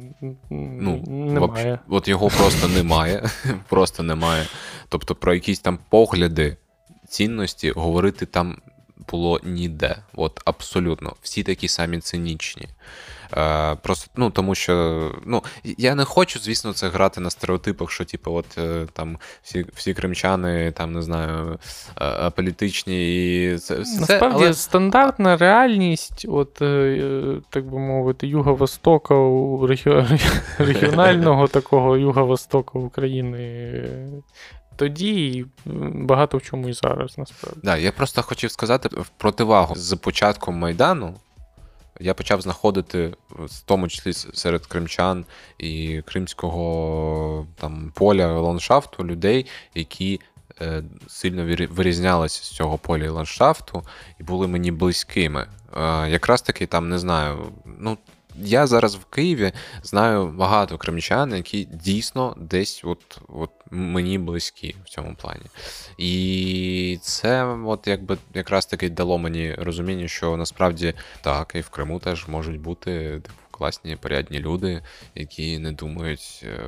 ну 0.51 0.97
немає. 1.07 1.79
От 1.89 2.09
його 2.09 2.29
просто 2.29 2.69
немає. 2.69 3.31
Просто 3.69 4.03
немає. 4.03 4.47
Тобто 4.89 5.15
про 5.15 5.35
якісь 5.35 5.61
там 5.61 5.79
погляди, 5.89 6.57
цінності 7.09 7.71
говорити 7.71 8.27
там 8.27 8.57
було 9.11 9.41
ніде. 9.45 9.97
От 10.15 10.41
абсолютно. 10.45 11.13
Всі 11.23 11.43
такі 11.43 11.69
самі 11.69 11.99
цинічні. 11.99 12.69
Е, 13.37 13.77
Просто 13.83 14.11
ну 14.17 14.31
тому, 14.31 14.55
що 14.55 15.13
ну 15.25 15.43
я 15.65 15.95
не 15.95 16.05
хочу, 16.05 16.39
звісно, 16.39 16.73
це 16.73 16.89
грати 16.89 17.21
на 17.21 17.31
стереотипах, 17.31 17.91
що 17.91 18.05
типу, 18.05 18.33
от 18.33 18.59
е, 18.59 18.87
там 18.93 19.19
всі 19.43 19.67
всі 19.75 19.95
кримчани, 19.95 20.73
там 20.73 20.93
не 20.93 21.03
знаю, 21.03 21.59
е, 22.01 22.31
політичні 22.31 23.45
і 23.45 23.59
це 23.59 23.81
все. 23.81 24.01
Насправді 24.01 24.45
але... 24.45 24.55
стандартна 24.55 25.37
реальність, 25.37 26.27
от 26.29 26.63
е, 26.63 27.41
так 27.51 27.67
би 27.67 27.79
мовити, 27.79 28.27
юго-востока 28.27 29.15
регіонального 30.59 31.49
такого 31.49 31.97
юго-востока 31.97 32.79
України. 32.79 33.83
Тоді 34.77 35.47
багато 35.95 36.39
в 36.39 36.43
чому 36.43 36.69
і 36.69 36.73
зараз 36.73 37.19
насправді. 37.19 37.61
Да, 37.63 37.77
я 37.77 37.93
просто 37.93 38.23
хотів 38.23 38.51
сказати 38.51 38.89
в 38.93 39.09
противагу 39.09 39.75
з 39.75 39.97
початком 39.97 40.55
Майдану 40.55 41.15
я 42.01 42.15
почав 42.15 42.41
знаходити, 42.41 43.15
в 43.31 43.61
тому 43.65 43.89
числі 43.89 44.13
серед 44.13 44.67
кримчан 44.67 45.25
і 45.59 46.03
кримського 46.07 47.47
там 47.57 47.93
поля 47.95 48.41
ландшафту 48.41 49.05
людей, 49.05 49.47
які 49.75 50.21
е, 50.61 50.83
сильно 51.07 51.67
вирізнялися 51.71 52.45
з 52.45 52.51
цього 52.51 52.79
поля 52.79 53.05
і 53.05 53.09
ландшафту 53.09 53.83
і 54.21 54.23
були 54.23 54.49
мені 54.49 54.71
близькими. 54.71 55.47
Е, 55.77 56.11
якраз 56.11 56.43
таки 56.43 56.67
там 56.67 56.89
не 56.89 56.99
знаю, 56.99 57.53
ну 57.79 57.99
я 58.37 58.67
зараз 58.67 58.95
в 58.95 59.05
Києві 59.05 59.53
знаю 59.83 60.27
багато 60.27 60.79
кримчан, 60.79 61.37
які 61.37 61.65
дійсно 61.65 62.35
десь 62.39 62.81
от 62.85 63.21
от 63.29 63.51
мені 63.71 64.19
близькі 64.19 64.77
в 64.85 64.89
цьому 64.89 65.15
плані. 65.15 65.45
І 65.99 66.99
це 67.03 67.45
от 67.45 67.87
якби 67.87 68.19
якраз 68.35 68.67
таки 68.67 68.91
дало 68.91 69.19
мені 69.19 69.55
розуміння, 69.55 70.09
що 70.09 70.37
насправді 70.37 70.95
так, 71.23 71.53
і 71.55 71.61
в 71.61 71.69
Криму 71.69 71.99
теж 71.99 72.29
можуть 72.29 72.61
бути 72.61 73.11
типу, 73.11 73.35
класні 73.51 73.97
порядні 73.97 74.39
люди, 74.39 74.83
які 75.15 75.59
не 75.59 75.73
думають, 75.73 76.45
е, 76.45 76.61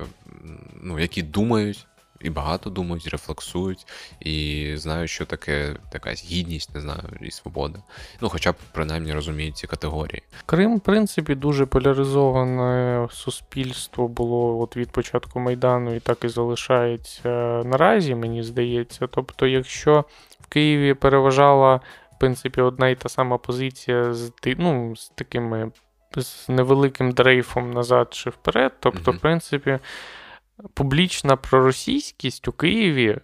ну 0.83 0.99
які 0.99 1.23
думають 1.23 1.87
і 2.25 2.31
багато 2.31 2.71
думають, 2.71 3.07
рефлексують, 3.07 3.87
і 4.21 4.71
знають, 4.77 5.11
що 5.11 5.27
таке 5.27 5.77
якась 5.95 6.25
гідність, 6.25 6.75
не 6.75 6.81
знаю, 6.81 7.03
і 7.21 7.31
свобода. 7.31 7.79
Ну, 8.21 8.29
хоча 8.29 8.53
б 8.53 8.55
принаймні 8.73 9.13
розуміють 9.13 9.57
ці 9.57 9.67
категорії. 9.67 10.23
Крим, 10.47 10.77
в 10.77 10.81
принципі, 10.81 11.35
дуже 11.35 11.67
поляризоване 11.67 13.09
суспільство 13.13 14.09
було 14.09 14.61
от 14.61 14.77
від 14.77 14.91
початку 14.91 15.41
Майдану 15.41 15.95
і 15.95 16.01
так 16.01 16.25
і 16.25 16.29
залишається 16.29 17.63
наразі, 17.65 18.15
мені 18.15 18.43
здається. 18.43 19.07
Тобто, 19.07 19.47
якщо 19.47 20.05
в 20.41 20.47
Києві 20.47 20.95
переважала. 20.95 21.81
В 22.17 22.19
принципі, 22.19 22.61
одна 22.61 22.89
і 22.89 22.95
та 22.95 23.09
сама 23.09 23.39
позиція 23.39 24.15
з 24.15 24.33
ну, 24.59 24.97
з 24.97 25.09
такими 25.09 25.71
з 26.17 26.49
невеликим 26.49 27.13
дрейфом 27.13 27.71
назад 27.71 28.09
чи 28.11 28.31
вперед. 28.31 28.73
Тобто, 28.81 29.11
mm-hmm. 29.11 29.17
в 29.17 29.21
принципі, 29.21 29.79
публічна 30.75 31.37
проросійськість 31.37 32.49
у 32.49 32.53
Києві. 32.53 33.19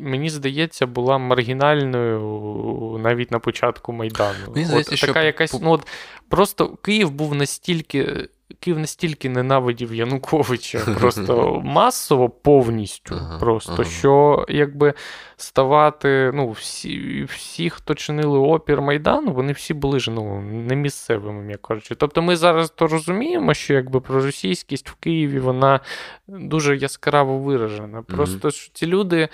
Мені 0.00 0.30
здається, 0.30 0.86
була 0.86 1.18
маргінальною 1.18 2.98
навіть 3.02 3.30
на 3.30 3.38
початку 3.38 3.92
Майдану. 3.92 4.38
Мені 4.54 4.66
здається, 4.66 4.92
от, 4.92 4.98
що... 4.98 5.06
така 5.06 5.22
якась, 5.22 5.60
ну, 5.60 5.70
от, 5.70 5.86
Просто 6.28 6.76
Київ 6.76 7.10
був 7.10 7.34
настільки 7.34 8.28
Київ 8.60 8.78
настільки 8.78 9.28
ненавидів 9.28 9.94
Януковича, 9.94 10.78
просто 11.00 11.60
масово 11.64 12.28
повністю, 12.30 13.14
ага, 13.14 13.38
просто 13.38 13.72
ага. 13.72 13.84
що 13.84 14.46
якби 14.48 14.94
ставати, 15.36 16.30
ну, 16.34 16.50
всі, 16.50 17.24
всі, 17.24 17.70
хто 17.70 17.94
чинили 17.94 18.38
опір 18.38 18.80
Майдану, 18.80 19.32
вони 19.32 19.52
всі 19.52 19.74
були 19.74 20.00
ж 20.00 20.10
ну, 20.10 20.40
не 20.40 20.76
місцевими, 20.76 21.50
як 21.50 21.62
кажучи. 21.62 21.94
Тобто 21.94 22.22
ми 22.22 22.36
зараз 22.36 22.70
то 22.70 22.86
розуміємо, 22.86 23.54
що 23.54 23.74
якби 23.74 24.00
проросійськість 24.00 24.90
в 24.90 24.94
Києві 24.94 25.38
вона 25.38 25.80
дуже 26.28 26.76
яскраво 26.76 27.38
виражена. 27.38 28.02
Просто 28.02 28.50
що 28.50 28.72
ці 28.72 28.86
люди, 28.86 29.28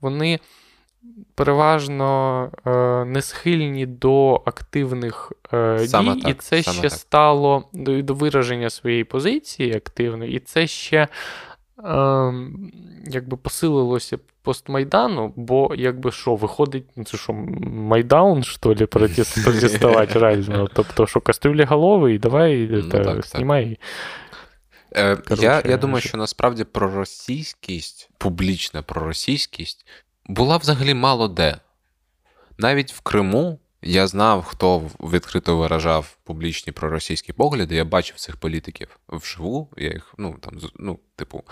вони 0.00 0.40
переважно 1.34 2.50
е, 2.66 3.04
не 3.04 3.22
схильні 3.22 3.86
до 3.86 4.42
активних 4.44 5.32
е, 5.52 5.78
дій, 5.80 5.92
так, 5.92 6.28
і 6.28 6.34
це 6.34 6.62
ще 6.62 6.82
так. 6.82 6.92
стало 6.92 7.64
до, 7.72 8.02
до 8.02 8.14
вираження 8.14 8.70
своєї 8.70 9.04
позиції 9.04 9.74
активної, 9.74 10.32
і 10.32 10.38
це 10.38 10.66
ще. 10.66 11.08
Ем, 11.84 12.72
якби 13.06 13.36
посилилося 13.36 14.18
постмайдану, 14.42 15.32
бо 15.36 15.74
якби 15.76 16.12
що, 16.12 16.34
виходить, 16.34 16.84
ну, 16.96 17.04
це 17.04 17.16
що, 17.16 17.32
майдаун, 17.62 18.42
що 18.42 18.68
ли, 18.68 18.74
протестувати 18.86 20.18
реально. 20.18 20.68
Тобто, 20.74 21.06
що 21.06 21.20
кастрюлі 21.20 21.64
голови, 21.64 22.14
і 22.14 22.18
давай 22.18 22.68
ну, 22.70 22.82
та, 22.82 23.04
так, 23.04 23.26
знімай. 23.26 23.78
Е, 24.96 25.16
Короче, 25.16 25.42
я 25.42 25.62
я 25.64 25.76
думаю, 25.76 26.00
що 26.00 26.18
насправді 26.18 26.64
проросійськість, 26.64 28.10
публічна 28.18 28.82
проросійськість 28.82 29.86
була 30.26 30.56
взагалі 30.56 30.94
мало 30.94 31.28
де. 31.28 31.56
Навіть 32.58 32.92
в 32.92 33.00
Криму 33.00 33.58
Я 33.84 34.06
знав, 34.06 34.44
хто 34.44 34.78
відкрито 35.00 35.56
виражав 35.56 36.16
публічні 36.24 36.72
проросійські 36.72 37.32
погляди. 37.32 37.74
Я 37.74 37.84
бачив 37.84 38.16
цих 38.16 38.36
політиків 38.36 38.98
вживу. 39.08 39.68
Я 39.76 39.88
їх, 39.88 40.14
ну 40.18 40.36
там 40.40 40.58
ну, 40.76 40.98
типу, 41.16 41.44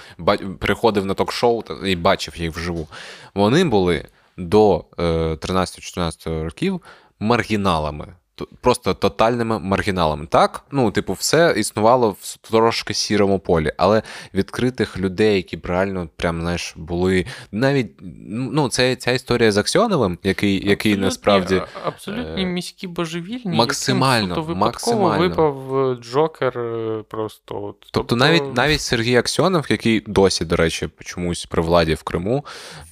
приходив 0.59 1.07
на 1.07 1.15
ток-шоу 1.15 1.63
і 1.87 1.97
бачив 1.97 2.37
їх 2.37 2.57
вживу. 2.57 2.89
Вони 3.35 3.65
були 3.65 4.09
до 4.37 4.85
13-14 4.99 6.31
е, 6.31 6.45
років 6.45 6.83
маргіналами 7.21 8.15
просто 8.61 8.95
тотальними 8.95 9.59
маргіналами. 9.59 10.27
Так, 10.27 10.65
ну, 10.71 10.91
типу, 10.91 11.13
все 11.13 11.55
існувало 11.57 12.17
в 12.21 12.37
трошки 12.37 12.95
сірому 12.95 13.39
полі, 13.39 13.73
але 13.77 14.03
відкритих 14.35 14.99
людей, 14.99 15.37
які 15.37 15.57
б 15.57 15.67
реально 15.67 16.09
прям 16.17 16.41
знаєш, 16.41 16.75
були 16.77 17.27
навіть 17.53 17.91
ну, 18.31 18.69
це 18.69 18.97
ця 18.97 19.13
історія 19.13 19.53
з 19.53 19.57
Аксьоновим, 19.57 20.19
який 20.23 20.69
який 20.69 20.97
насправді 20.97 21.63
абсолютні 21.85 22.43
е, 22.43 22.47
міські 22.47 22.87
божевільні, 22.87 23.57
максимально 23.57 24.37
яким 24.39 24.57
максимально 24.57 25.19
випав 25.19 25.79
е, 25.79 25.97
Джокер. 26.03 26.59
Е, 26.59 27.05
просто 27.09 27.63
от. 27.63 27.81
Тобто, 27.81 27.89
тобто 27.93 28.17
навіть 28.17 28.55
навіть 28.55 28.81
Сергій 28.81 29.17
Аксьонов, 29.17 29.67
який 29.69 30.01
досі, 30.01 30.45
до 30.45 30.57
речі, 30.57 30.89
чомусь 31.05 31.47
при 31.47 31.63
владі 31.63 31.95
в 31.95 32.03
Криму, 32.03 32.45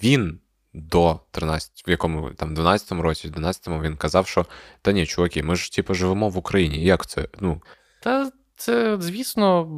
він 0.03 0.39
до 0.73 1.21
13, 1.31 1.89
в 1.89 1.91
якому 1.91 2.31
там 2.31 2.55
12-му 2.55 3.03
році, 3.03 3.29
12-му 3.29 3.83
він 3.83 3.97
казав, 3.97 4.27
що 4.27 4.47
та 4.83 4.93
ні, 4.93 5.07
чуваки, 5.07 5.43
ми 5.43 5.57
ж 5.57 5.73
типу 5.73 5.95
живемо 5.95 6.29
в 6.29 6.37
Україні. 6.37 6.85
Як 6.85 7.07
це? 7.07 7.29
Ну. 7.41 7.63
Та 8.03 8.31
це, 8.59 8.97
звісно, 9.01 9.69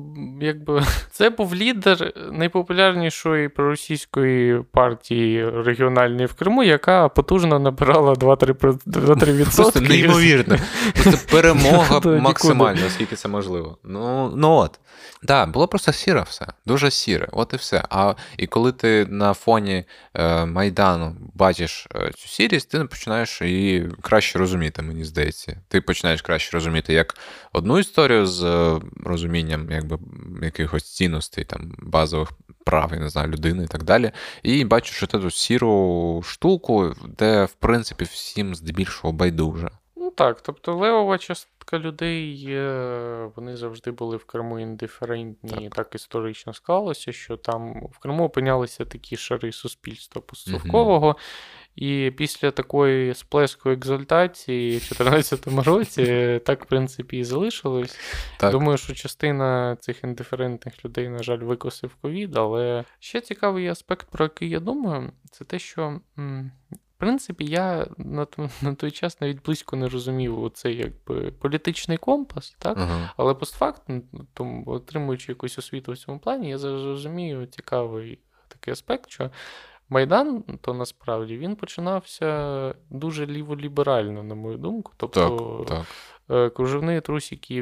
якби 0.41 0.83
це 1.11 1.31
був 1.31 1.55
лідер 1.55 2.13
найпопулярнішої 2.33 3.49
проросійської 3.49 4.63
партії 4.73 5.51
регіональної 5.51 6.27
в 6.27 6.35
Криму, 6.35 6.63
яка 6.63 7.09
потужно 7.09 7.59
набирала 7.59 8.13
2-3%. 8.13 9.57
Просто 9.57 9.81
неймовірно. 9.81 10.57
Просто 11.03 11.27
перемога 11.33 12.01
максимальна, 12.05 12.81
наскільки 12.81 13.17
це 13.17 13.29
можливо. 13.29 13.79
Ну, 13.85 14.33
ну 14.37 14.51
от. 14.51 14.81
Так, 15.27 15.51
було 15.51 15.69
просто 15.69 15.93
сіре 15.93 16.25
все, 16.29 16.47
дуже 16.67 16.91
сіре, 16.91 17.29
от 17.33 17.53
і 17.53 17.57
все. 17.57 17.85
А 17.91 18.15
і 18.37 18.47
коли 18.47 18.73
ти 18.73 19.07
на 19.11 19.35
фоні 19.35 19.85
е, 20.15 20.47
Майдану 20.47 21.17
бачиш 21.35 21.87
е, 21.95 22.11
цю 22.17 22.29
сірість, 22.29 22.71
ти 22.71 22.85
починаєш 22.85 23.43
її 23.43 23.89
краще 24.01 24.39
розуміти, 24.39 24.83
мені 24.83 25.05
здається. 25.05 25.61
Ти 25.69 25.81
починаєш 25.81 26.23
краще 26.23 26.57
розуміти 26.57 26.93
як 26.93 27.17
одну 27.53 27.79
історію 27.79 28.27
з 28.27 28.70
розумінням 29.05 29.71
якби, 29.71 29.99
якихось 30.43 30.95
цінностей, 30.95 31.45
там, 31.45 31.75
базових 31.79 32.33
прав, 32.65 32.91
я 32.93 32.99
не 32.99 33.09
знаю, 33.09 33.29
людини 33.29 33.65
і 33.65 33.67
так 33.67 33.83
далі. 33.83 34.11
І 34.43 34.65
бачиш 34.65 35.09
ту 35.09 35.31
сіру 35.31 36.23
штуку, 36.25 36.95
де, 37.19 37.45
в 37.45 37.53
принципі, 37.53 38.05
всім 38.05 38.55
здебільшого 38.55 39.13
байдуже. 39.13 39.71
Ну 39.97 40.11
так, 40.11 40.41
тобто 40.41 40.77
левова 40.77 41.19
частка 41.19 41.79
людей, 41.79 42.47
вони 43.37 43.57
завжди 43.57 43.91
були 43.91 44.17
в 44.17 44.25
Криму 44.25 44.59
індиферентні, 44.59 45.69
так. 45.69 45.75
так 45.75 45.95
історично 45.95 46.55
склалося, 46.55 47.13
що 47.13 47.37
там 47.37 47.87
в 47.93 47.99
Криму 47.99 48.25
опинялися 48.25 48.85
такі 48.85 49.17
шари 49.17 49.53
суспільства 49.53 50.23
постсовкового. 50.23 51.07
Угу. 51.07 51.17
І 51.77 52.13
після 52.17 52.51
такої 52.51 53.15
сплеску 53.15 53.71
екзальтації 53.71 54.71
в 54.71 54.89
2014 54.89 55.47
році 55.67 56.41
так, 56.45 56.65
в 56.65 56.67
принципі, 56.69 57.19
і 57.19 57.25
залишилось. 57.25 57.99
Так. 58.39 58.53
Думаю, 58.53 58.79
що 58.79 58.95
частина 58.95 59.77
цих 59.81 60.05
індиферентних 60.05 60.85
людей, 60.85 61.09
на 61.09 61.23
жаль, 61.23 61.39
викосив 61.39 61.95
ковід, 62.03 62.37
але 62.37 62.85
ще 62.99 63.21
цікавий 63.21 63.69
аспект, 63.69 64.11
про 64.11 64.25
який 64.25 64.51
я 64.51 64.61
думаю, 64.61 65.13
це 65.31 65.45
те, 65.45 65.59
що 65.59 66.01
В 66.17 67.01
принципі, 67.01 67.45
я 67.45 67.87
на 67.99 68.27
на 68.63 68.75
той 68.75 68.91
час 68.91 69.21
навіть 69.21 69.43
близько 69.43 69.77
не 69.77 69.89
розумів 69.89 70.51
цей 70.55 70.77
якби 70.77 71.31
політичний 71.31 71.99
компас, 71.99 72.57
так? 72.59 72.79
Uh-huh. 72.79 73.11
але 73.17 73.35
постфактум, 73.35 74.03
отримуючи 74.67 75.33
якусь 75.33 75.59
освіту 75.59 75.93
в 75.93 75.99
цьому 75.99 76.19
плані, 76.19 76.51
я 76.51 76.59
зрозумію 76.59 77.47
цікавий 77.47 78.19
такий 78.49 78.73
аспект, 78.73 79.11
що 79.11 79.31
Майдан, 79.91 80.43
то 80.61 80.75
насправді 80.75 81.37
він 81.37 81.57
починався 81.57 82.75
дуже 82.91 83.27
ліволіберально, 83.27 84.23
на 84.23 84.35
мою 84.35 84.57
думку. 84.57 84.93
Тобто 84.97 85.65
так, 85.69 85.79
так. 85.79 85.87
Е, 86.31 86.51
кружевні 86.51 87.01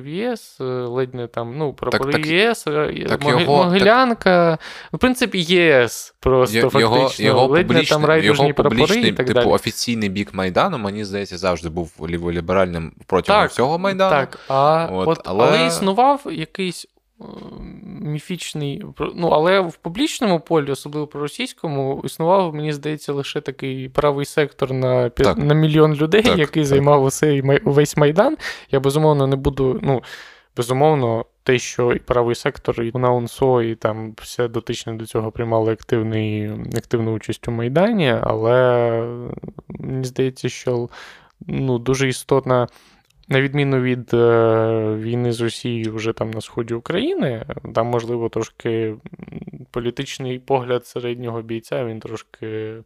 в 0.01 0.07
ЄС, 0.07 0.61
е, 0.61 0.65
ледь 0.65 1.15
не 1.15 1.27
там, 1.27 1.59
ну, 1.59 1.73
прапори 1.73 2.13
так, 2.13 2.27
ЄС, 2.27 2.67
е, 2.67 3.05
так 3.09 3.23
Моги... 3.23 3.43
його, 3.43 3.65
Могилянка. 3.65 4.51
Так... 4.51 4.61
В 4.93 4.99
принципі, 4.99 5.41
ЄС 5.43 6.15
просто 6.21 6.57
його, 6.57 6.71
фактично. 6.71 7.25
Його 7.25 7.47
ледь 7.47 7.71
не 7.71 7.85
там 7.85 8.05
райдужні 8.05 8.53
прапори 8.53 9.01
і 9.01 9.13
так 9.13 9.27
типу, 9.27 9.41
далі. 9.41 9.49
офіційний 9.49 10.09
бік 10.09 10.35
Майдану, 10.35 10.79
мені 10.79 11.05
здається, 11.05 11.39
завжди 11.39 11.69
був 11.69 11.93
ліволіберальним 12.09 12.93
протягом 13.07 13.43
так, 13.43 13.51
всього 13.51 13.79
Майдану. 13.79 14.11
Так, 14.11 14.39
а, 14.49 14.89
от, 14.93 15.09
от, 15.09 15.21
але... 15.25 15.47
але 15.47 15.67
існував 15.67 16.27
якийсь 16.31 16.87
міфічний. 17.85 18.85
Ну, 19.15 19.29
але 19.29 19.61
в 19.61 19.77
публічному 19.77 20.41
полі, 20.41 20.71
особливо 20.71 21.07
про 21.07 21.21
російському, 21.21 22.03
існував, 22.05 22.55
мені 22.55 22.73
здається, 22.73 23.13
лише 23.13 23.41
такий 23.41 23.89
правий 23.89 24.27
сектор 24.27 24.73
на 24.73 25.11
на 25.37 25.55
мільйон 25.55 25.95
людей, 25.95 26.23
так, 26.23 26.39
який 26.39 26.63
так. 26.63 26.69
займав 26.69 27.05
усей, 27.05 27.43
весь 27.65 27.97
майдан. 27.97 28.37
Я 28.71 28.81
безумовно 28.81 29.27
не 29.27 29.37
буду. 29.37 29.81
ну, 29.83 30.03
Безумовно, 30.57 31.25
те, 31.43 31.59
що 31.59 31.93
і 31.93 31.99
правий 31.99 32.35
сектор, 32.35 32.83
і 32.83 32.99
на 32.99 33.13
УНСО, 33.13 33.63
і 33.63 33.75
там 33.75 34.15
все 34.19 34.49
дотичне 34.49 34.93
до 34.93 35.07
цього 35.07 35.31
приймали 35.31 35.73
активний, 35.73 36.51
активну 36.77 37.13
участь 37.13 37.49
у 37.49 37.51
Майдані, 37.51 38.15
але 38.23 38.91
мені 39.69 40.05
здається, 40.05 40.49
що 40.49 40.89
ну, 41.47 41.79
дуже 41.79 42.09
істотна 42.09 42.69
на 43.29 43.41
відміну 43.41 43.81
від 43.81 44.15
е, 44.15 44.97
війни 45.01 45.33
з 45.33 45.41
Росією 45.41 45.95
вже 45.95 46.13
там 46.13 46.31
на 46.31 46.41
сході 46.41 46.75
України, 46.75 47.47
там, 47.75 47.87
можливо, 47.87 48.29
трошки 48.29 48.95
політичний 49.71 50.39
погляд 50.39 50.87
середнього 50.87 51.43
бійця 51.43 51.85
він 51.85 52.01
трошки 52.01 52.77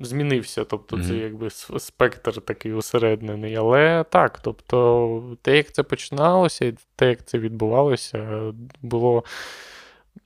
змінився. 0.00 0.64
Тобто, 0.64 0.96
mm-hmm. 0.96 1.08
це 1.08 1.14
якби 1.14 1.50
спектр 1.80 2.40
такий 2.40 2.72
усереднений. 2.72 3.56
Але 3.56 4.04
так, 4.10 4.38
тобто, 4.42 5.36
те, 5.42 5.56
як 5.56 5.72
це 5.72 5.82
починалося, 5.82 6.72
те, 6.96 7.08
як 7.08 7.24
це 7.24 7.38
відбувалося, 7.38 8.52
було 8.82 9.24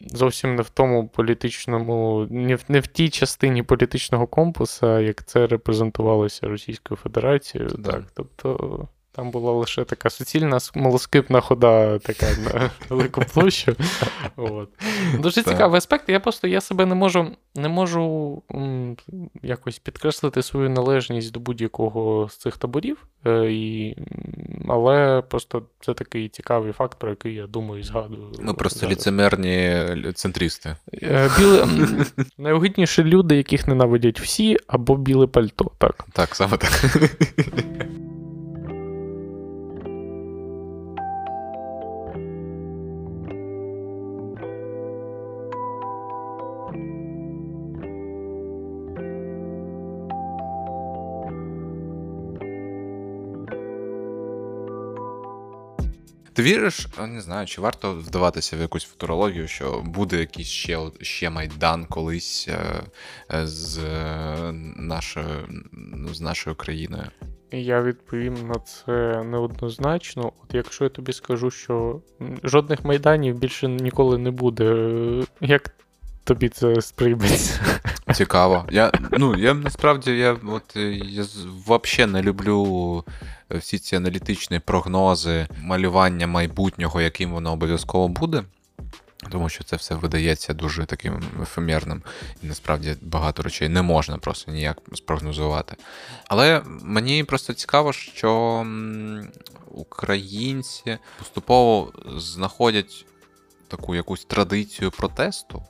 зовсім 0.00 0.54
не 0.54 0.62
в 0.62 0.68
тому 0.68 1.08
політичному, 1.08 2.26
не 2.30 2.54
в, 2.56 2.64
не 2.68 2.80
в 2.80 2.86
тій 2.86 3.10
частині 3.10 3.62
політичного 3.62 4.26
компаса, 4.26 5.00
як 5.00 5.24
це 5.24 5.46
репрезентувалося 5.46 6.48
Російською 6.48 6.98
Федерацією. 6.98 7.70
Так, 7.70 7.82
так 7.84 8.04
тобто. 8.14 8.88
Там 9.12 9.30
була 9.30 9.52
лише 9.52 9.84
така 9.84 10.10
суцільна 10.10 10.60
смолоскипна 10.60 11.40
хода 11.40 11.98
така 11.98 12.26
на 12.26 12.70
велику 12.88 13.20
площу. 13.34 13.76
От. 14.36 14.68
Дуже 15.18 15.42
цікавий 15.42 15.78
аспект. 15.78 16.08
Я 16.08 16.20
просто 16.20 16.48
я 16.48 16.60
себе 16.60 16.86
не 16.86 16.94
можу 16.94 17.26
не 17.54 17.68
можу 17.68 18.42
м, 18.54 18.96
якось 19.42 19.78
підкреслити 19.78 20.42
свою 20.42 20.70
належність 20.70 21.32
до 21.32 21.40
будь-якого 21.40 22.28
з 22.28 22.36
цих 22.36 22.56
таборів. 22.56 23.06
Е, 23.26 23.52
і, 23.52 23.96
Але 24.68 25.22
просто 25.22 25.62
це 25.80 25.94
такий 25.94 26.28
цікавий 26.28 26.72
факт, 26.72 26.98
про 26.98 27.10
який 27.10 27.34
я 27.34 27.46
думаю 27.46 27.80
і 27.80 27.84
згадую. 27.84 28.32
Ми 28.40 28.54
просто 28.54 28.80
зараз. 28.80 28.92
ліцемерні 28.96 29.86
центристи. 30.14 30.76
Е, 31.02 31.30
біле, 31.38 31.66
найогидніші 32.38 33.04
люди, 33.04 33.36
яких 33.36 33.68
ненавидять 33.68 34.20
всі, 34.20 34.56
або 34.66 34.96
біле 34.96 35.26
пальто. 35.26 35.70
Так, 35.78 36.04
Так, 36.12 36.34
саме 36.36 36.56
так. 36.56 36.70
Ти 56.40 56.44
віриш, 56.44 56.86
не 57.08 57.20
знаю, 57.20 57.46
чи 57.46 57.60
варто 57.60 57.94
вдаватися 57.94 58.56
в 58.56 58.60
якусь 58.60 58.84
футурологію, 58.84 59.48
що 59.48 59.82
буде 59.86 60.18
якийсь 60.18 60.48
ще 60.48 60.78
ще 61.00 61.30
майдан 61.30 61.84
колись 61.84 62.48
е, 62.48 62.82
е, 63.34 63.46
з 63.46 63.78
нашою 64.76 65.48
з 66.12 66.20
нашою 66.20 66.56
країною? 66.56 67.04
Я 67.52 67.82
відповім 67.82 68.34
на 68.48 68.54
це 68.54 69.22
неоднозначно. 69.24 70.32
От 70.44 70.54
якщо 70.54 70.84
я 70.84 70.90
тобі 70.90 71.12
скажу, 71.12 71.50
що 71.50 72.00
жодних 72.44 72.84
майданів 72.84 73.38
більше 73.38 73.68
ніколи 73.68 74.18
не 74.18 74.30
буде, 74.30 74.74
як 75.40 75.74
тобі 76.24 76.48
це 76.48 76.80
сприйметься? 76.80 77.60
Цікаво. 78.14 78.66
Я 78.70 78.92
ну, 79.12 79.36
я 79.36 79.54
насправді 79.54 80.10
я 80.10 80.36
от 80.46 80.76
я 81.04 81.24
взагалі 81.66 82.12
не 82.12 82.22
люблю 82.22 83.04
всі 83.50 83.78
ці 83.78 83.96
аналітичні 83.96 84.58
прогнози, 84.58 85.46
малювання 85.60 86.26
майбутнього, 86.26 87.00
яким 87.00 87.32
воно 87.32 87.52
обов'язково 87.52 88.08
буде. 88.08 88.44
Тому 89.30 89.48
що 89.48 89.64
це 89.64 89.76
все 89.76 89.94
видається 89.94 90.54
дуже 90.54 90.84
таким 90.84 91.22
ефемерним, 91.42 92.02
і 92.42 92.46
насправді 92.46 92.96
багато 93.02 93.42
речей 93.42 93.68
не 93.68 93.82
можна 93.82 94.18
просто 94.18 94.52
ніяк 94.52 94.78
спрогнозувати. 94.94 95.76
Але 96.28 96.62
мені 96.66 97.24
просто 97.24 97.52
цікаво, 97.52 97.92
що 97.92 98.66
українці 99.70 100.98
поступово 101.18 101.92
знаходять 102.16 103.06
таку 103.68 103.94
якусь 103.94 104.24
традицію 104.24 104.90
протесту. 104.90 105.62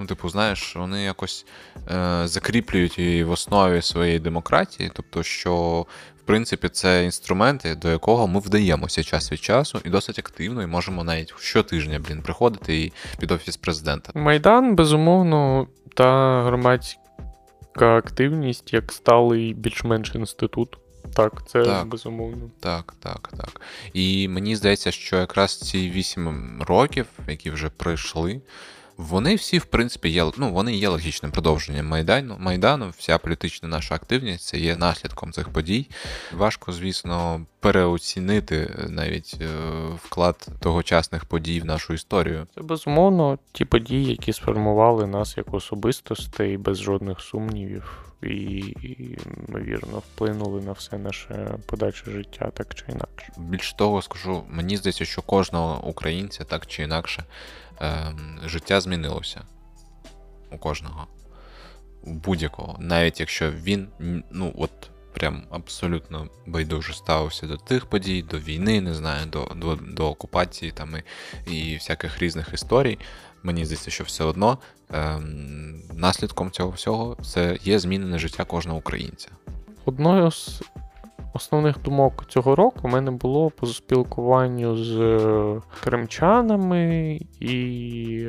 Ну, 0.00 0.06
типу, 0.06 0.28
знаєш, 0.28 0.76
вони 0.76 1.02
якось 1.02 1.46
е, 1.90 2.22
закріплюють 2.24 2.98
її 2.98 3.24
в 3.24 3.30
основі 3.30 3.82
своєї 3.82 4.18
демократії, 4.18 4.90
тобто, 4.94 5.22
що 5.22 5.86
в 6.18 6.22
принципі 6.22 6.68
це 6.68 7.04
інструменти, 7.04 7.74
до 7.74 7.90
якого 7.90 8.26
ми 8.26 8.40
вдаємося 8.40 9.02
час 9.02 9.32
від 9.32 9.40
часу 9.40 9.80
і 9.84 9.90
досить 9.90 10.18
активно, 10.18 10.62
і 10.62 10.66
можемо 10.66 11.04
навіть 11.04 11.34
щотижня 11.38 11.98
блін, 11.98 12.22
приходити 12.22 12.82
і 12.82 12.92
під 13.18 13.30
офіс 13.30 13.56
президента. 13.56 14.12
Майдан, 14.14 14.74
безумовно, 14.74 15.66
та 15.94 16.42
громадська 16.42 17.96
активність 17.96 18.72
як 18.72 18.92
сталий 18.92 19.54
більш-менш 19.54 20.14
інститут. 20.14 20.78
Так, 21.14 21.42
це 21.46 21.64
так, 21.64 21.86
безумовно. 21.86 22.50
Так, 22.60 22.94
так, 23.00 23.30
так. 23.36 23.60
І 23.92 24.28
мені 24.28 24.56
здається, 24.56 24.90
що 24.90 25.16
якраз 25.16 25.58
ці 25.58 25.90
вісім 25.90 26.58
років, 26.66 27.06
які 27.28 27.50
вже 27.50 27.68
пройшли, 27.68 28.40
вони 29.00 29.34
всі, 29.34 29.58
в 29.58 29.64
принципі, 29.64 30.08
є 30.08 30.30
ну, 30.36 30.52
вони 30.52 30.76
є 30.76 30.88
логічним 30.88 31.32
продовженням 31.32 31.86
Майдану. 31.86 32.36
Майдану, 32.38 32.92
вся 32.98 33.18
політична 33.18 33.68
наша 33.68 33.94
активність 33.94 34.44
це 34.44 34.58
є 34.58 34.76
наслідком 34.76 35.32
цих 35.32 35.48
подій. 35.48 35.86
Важко, 36.32 36.72
звісно, 36.72 37.46
переоцінити 37.60 38.86
навіть 38.88 39.38
е, 39.40 39.46
вклад 40.02 40.48
тогочасних 40.60 41.24
подій 41.24 41.60
в 41.60 41.64
нашу 41.64 41.94
історію. 41.94 42.46
Це 42.54 42.62
безумовно 42.62 43.38
ті 43.52 43.64
події, 43.64 44.04
які 44.04 44.32
сформували 44.32 45.06
нас 45.06 45.36
як 45.36 45.54
особистостей 45.54 46.56
без 46.56 46.78
жодних 46.78 47.20
сумнівів. 47.20 48.06
І, 48.22 48.74
ймовірно, 49.48 49.98
вплинули 49.98 50.60
на 50.60 50.72
все 50.72 50.98
наше 50.98 51.58
подальше 51.66 52.10
життя, 52.10 52.50
так 52.54 52.74
чи 52.74 52.84
інакше. 52.88 53.32
Більш 53.38 53.72
того, 53.72 54.02
скажу, 54.02 54.44
мені 54.48 54.76
здається, 54.76 55.04
що 55.04 55.22
кожного 55.22 55.88
українця 55.88 56.44
так 56.44 56.66
чи 56.66 56.82
інакше 56.82 57.24
е, 57.80 58.14
життя 58.46 58.80
змінилося 58.80 59.42
у 60.50 60.58
кожного. 60.58 61.06
У 62.02 62.12
будь-якого. 62.12 62.76
Навіть 62.80 63.20
якщо 63.20 63.50
він, 63.50 63.88
ну, 64.30 64.52
от 64.58 64.89
прям 65.12 65.42
абсолютно 65.50 66.28
байдуже 66.46 66.94
ставився 66.94 67.46
до 67.46 67.56
тих 67.56 67.86
подій, 67.86 68.22
до 68.22 68.38
війни, 68.38 68.80
не 68.80 68.94
знаю, 68.94 69.26
до 69.26 69.52
до, 69.56 69.74
до 69.74 70.08
окупації 70.08 70.72
там 70.72 70.96
і, 71.46 71.52
і 71.56 71.74
всяких 71.74 72.18
різних 72.18 72.54
історій. 72.54 72.98
Мені 73.42 73.64
здається, 73.64 73.90
що 73.90 74.04
все 74.04 74.24
одно 74.24 74.58
ем, 74.92 75.82
наслідком 75.94 76.50
цього 76.50 76.70
всього 76.70 77.16
це 77.22 77.58
є 77.62 77.78
змінене 77.78 78.18
життя 78.18 78.44
кожного 78.44 78.78
українця. 78.78 79.28
Одною 79.84 80.30
з 80.30 80.62
основних 81.34 81.82
думок 81.82 82.24
цього 82.28 82.56
року 82.56 82.80
у 82.82 82.88
мене 82.88 83.10
було 83.10 83.50
по 83.50 83.66
спілкуванню 83.66 84.76
з 84.76 85.00
е, 85.00 85.60
кримчанами 85.84 87.18
і 87.40 88.26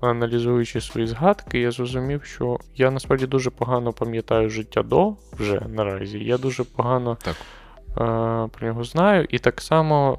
аналізуючи 0.00 0.80
свої 0.80 1.06
згадки, 1.06 1.58
я 1.58 1.70
зрозумів, 1.70 2.24
що 2.24 2.58
я 2.74 2.90
насправді 2.90 3.26
дуже 3.26 3.50
погано 3.50 3.92
пам'ятаю 3.92 4.50
життя 4.50 4.82
до 4.82 5.16
вже 5.32 5.60
наразі. 5.68 6.18
Я 6.18 6.38
дуже 6.38 6.64
погано 6.64 7.18
так. 7.24 7.36
Е, 7.36 8.48
про 8.48 8.68
нього 8.68 8.84
знаю, 8.84 9.26
і 9.30 9.38
так 9.38 9.60
само. 9.60 10.18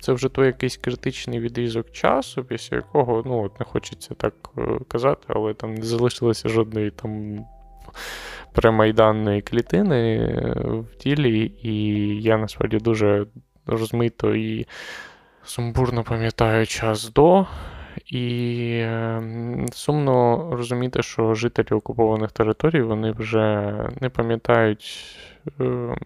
Це 0.00 0.12
вже 0.12 0.28
той 0.28 0.46
якийсь 0.46 0.76
критичний 0.76 1.40
відрізок 1.40 1.90
часу, 1.90 2.44
після 2.44 2.76
якого, 2.76 3.22
ну, 3.26 3.44
от 3.44 3.60
не 3.60 3.66
хочеться 3.66 4.14
так 4.14 4.34
е, 4.58 4.78
казати, 4.88 5.26
але 5.26 5.54
там 5.54 5.74
не 5.74 5.82
залишилося 5.82 6.48
жодної 6.48 6.90
там 6.90 7.38
премайданної 8.52 9.42
клітини 9.42 10.16
е, 10.16 10.54
в 10.64 10.96
тілі, 10.96 11.52
і 11.62 11.74
я 12.22 12.36
насправді 12.36 12.78
дуже 12.78 13.26
розмито 13.66 14.34
і 14.34 14.66
сумбурно 15.44 16.04
пам'ятаю 16.04 16.66
час 16.66 17.12
до. 17.12 17.46
І 18.06 18.78
ем, 18.84 19.66
сумно 19.72 20.48
розуміти, 20.52 21.02
що 21.02 21.34
жителі 21.34 21.66
окупованих 21.70 22.32
територій 22.32 22.82
вони 22.82 23.12
вже 23.12 23.74
не 24.00 24.08
пам'ятають 24.08 25.16
е, 25.60 25.96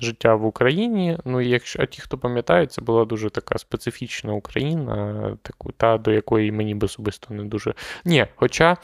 життя 0.00 0.34
в 0.34 0.46
Україні. 0.46 1.18
Ну, 1.24 1.40
якщо, 1.40 1.82
А 1.82 1.86
ті, 1.86 2.00
хто 2.00 2.18
пам'ятають, 2.18 2.72
це 2.72 2.82
була 2.82 3.04
дуже 3.04 3.30
така 3.30 3.58
специфічна 3.58 4.32
Україна, 4.32 5.36
таку, 5.42 5.72
та 5.72 5.98
до 5.98 6.12
якої 6.12 6.52
мені 6.52 6.74
б 6.74 6.84
особисто 6.84 7.34
не 7.34 7.44
дуже. 7.44 7.74
Ні, 8.04 8.26
хоча. 8.36 8.76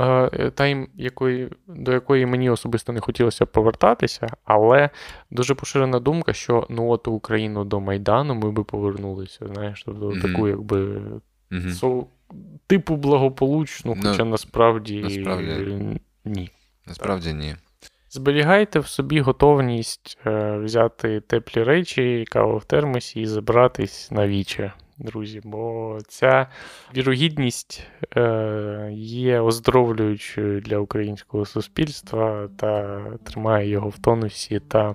Е, 0.00 0.50
та, 0.50 0.86
якої, 0.94 1.50
до 1.66 1.92
якої 1.92 2.26
мені 2.26 2.50
особисто 2.50 2.92
не 2.92 3.00
хотілося 3.00 3.46
повертатися, 3.46 4.28
але 4.44 4.90
дуже 5.30 5.54
поширена 5.54 6.00
думка, 6.00 6.32
що 6.32 6.66
ну 6.70 6.90
от 6.90 7.08
Україну 7.08 7.64
до 7.64 7.80
Майдану 7.80 8.34
ми 8.34 8.50
би 8.50 8.64
повернулися. 8.64 9.46
Знаєш, 9.54 9.82
тобто 9.86 10.08
mm-hmm. 10.08 10.22
таку, 10.22 10.48
якби 10.48 11.02
mm-hmm. 11.50 11.70
со, 11.70 12.06
типу 12.66 12.96
благополучну, 12.96 13.94
ну, 13.96 14.10
хоча 14.10 14.24
насправді, 14.24 15.00
насправді 15.00 15.78
ні. 16.24 16.50
Насправді 16.86 17.32
ні. 17.32 17.54
Зберігайте 18.10 18.78
в 18.78 18.86
собі 18.86 19.20
готовність 19.20 20.18
е, 20.26 20.58
взяти 20.58 21.20
теплі 21.20 21.62
речі, 21.62 22.24
каву 22.30 22.58
в 22.58 22.64
термосі 22.64 23.20
і 23.20 23.26
забратись 23.26 24.10
на 24.10 24.26
віче 24.26 24.72
друзі, 24.98 25.40
бо 25.44 25.98
ця 26.08 26.46
вірогідність 26.96 27.86
е, 28.16 28.88
є 28.92 29.40
оздоровлюючою 29.40 30.60
для 30.60 30.78
українського 30.78 31.44
суспільства 31.44 32.48
та 32.56 33.00
тримає 33.24 33.68
його 33.68 33.88
в 33.88 33.98
тонусі 33.98 34.60
та 34.60 34.94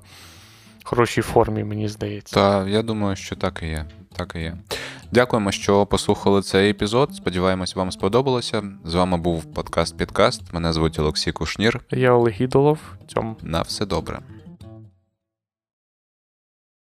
хорошій 0.84 1.22
формі, 1.22 1.64
мені 1.64 1.88
здається. 1.88 2.36
Та 2.36 2.68
я 2.68 2.82
думаю, 2.82 3.16
що 3.16 3.36
так 3.36 3.60
і 3.64 3.68
є. 3.68 3.86
Так 4.16 4.34
і 4.36 4.40
є. 4.40 4.58
Дякуємо, 5.12 5.52
що 5.52 5.86
послухали 5.86 6.42
цей 6.42 6.70
епізод. 6.70 7.16
Сподіваємось, 7.16 7.76
вам 7.76 7.92
сподобалося. 7.92 8.64
З 8.86 8.94
вами 8.94 9.18
був 9.18 9.54
подкаст 9.54 9.98
Підкаст. 9.98 10.54
Мене 10.54 10.74
звуть 10.74 11.00
Олексій 11.00 11.32
Кушнір. 11.32 11.82
Я 11.92 12.12
Олег 12.12 12.42
Ідолов. 12.42 12.80
Цьом. 13.08 13.36
На 13.42 13.62
все 13.62 13.86
добре. 13.86 14.20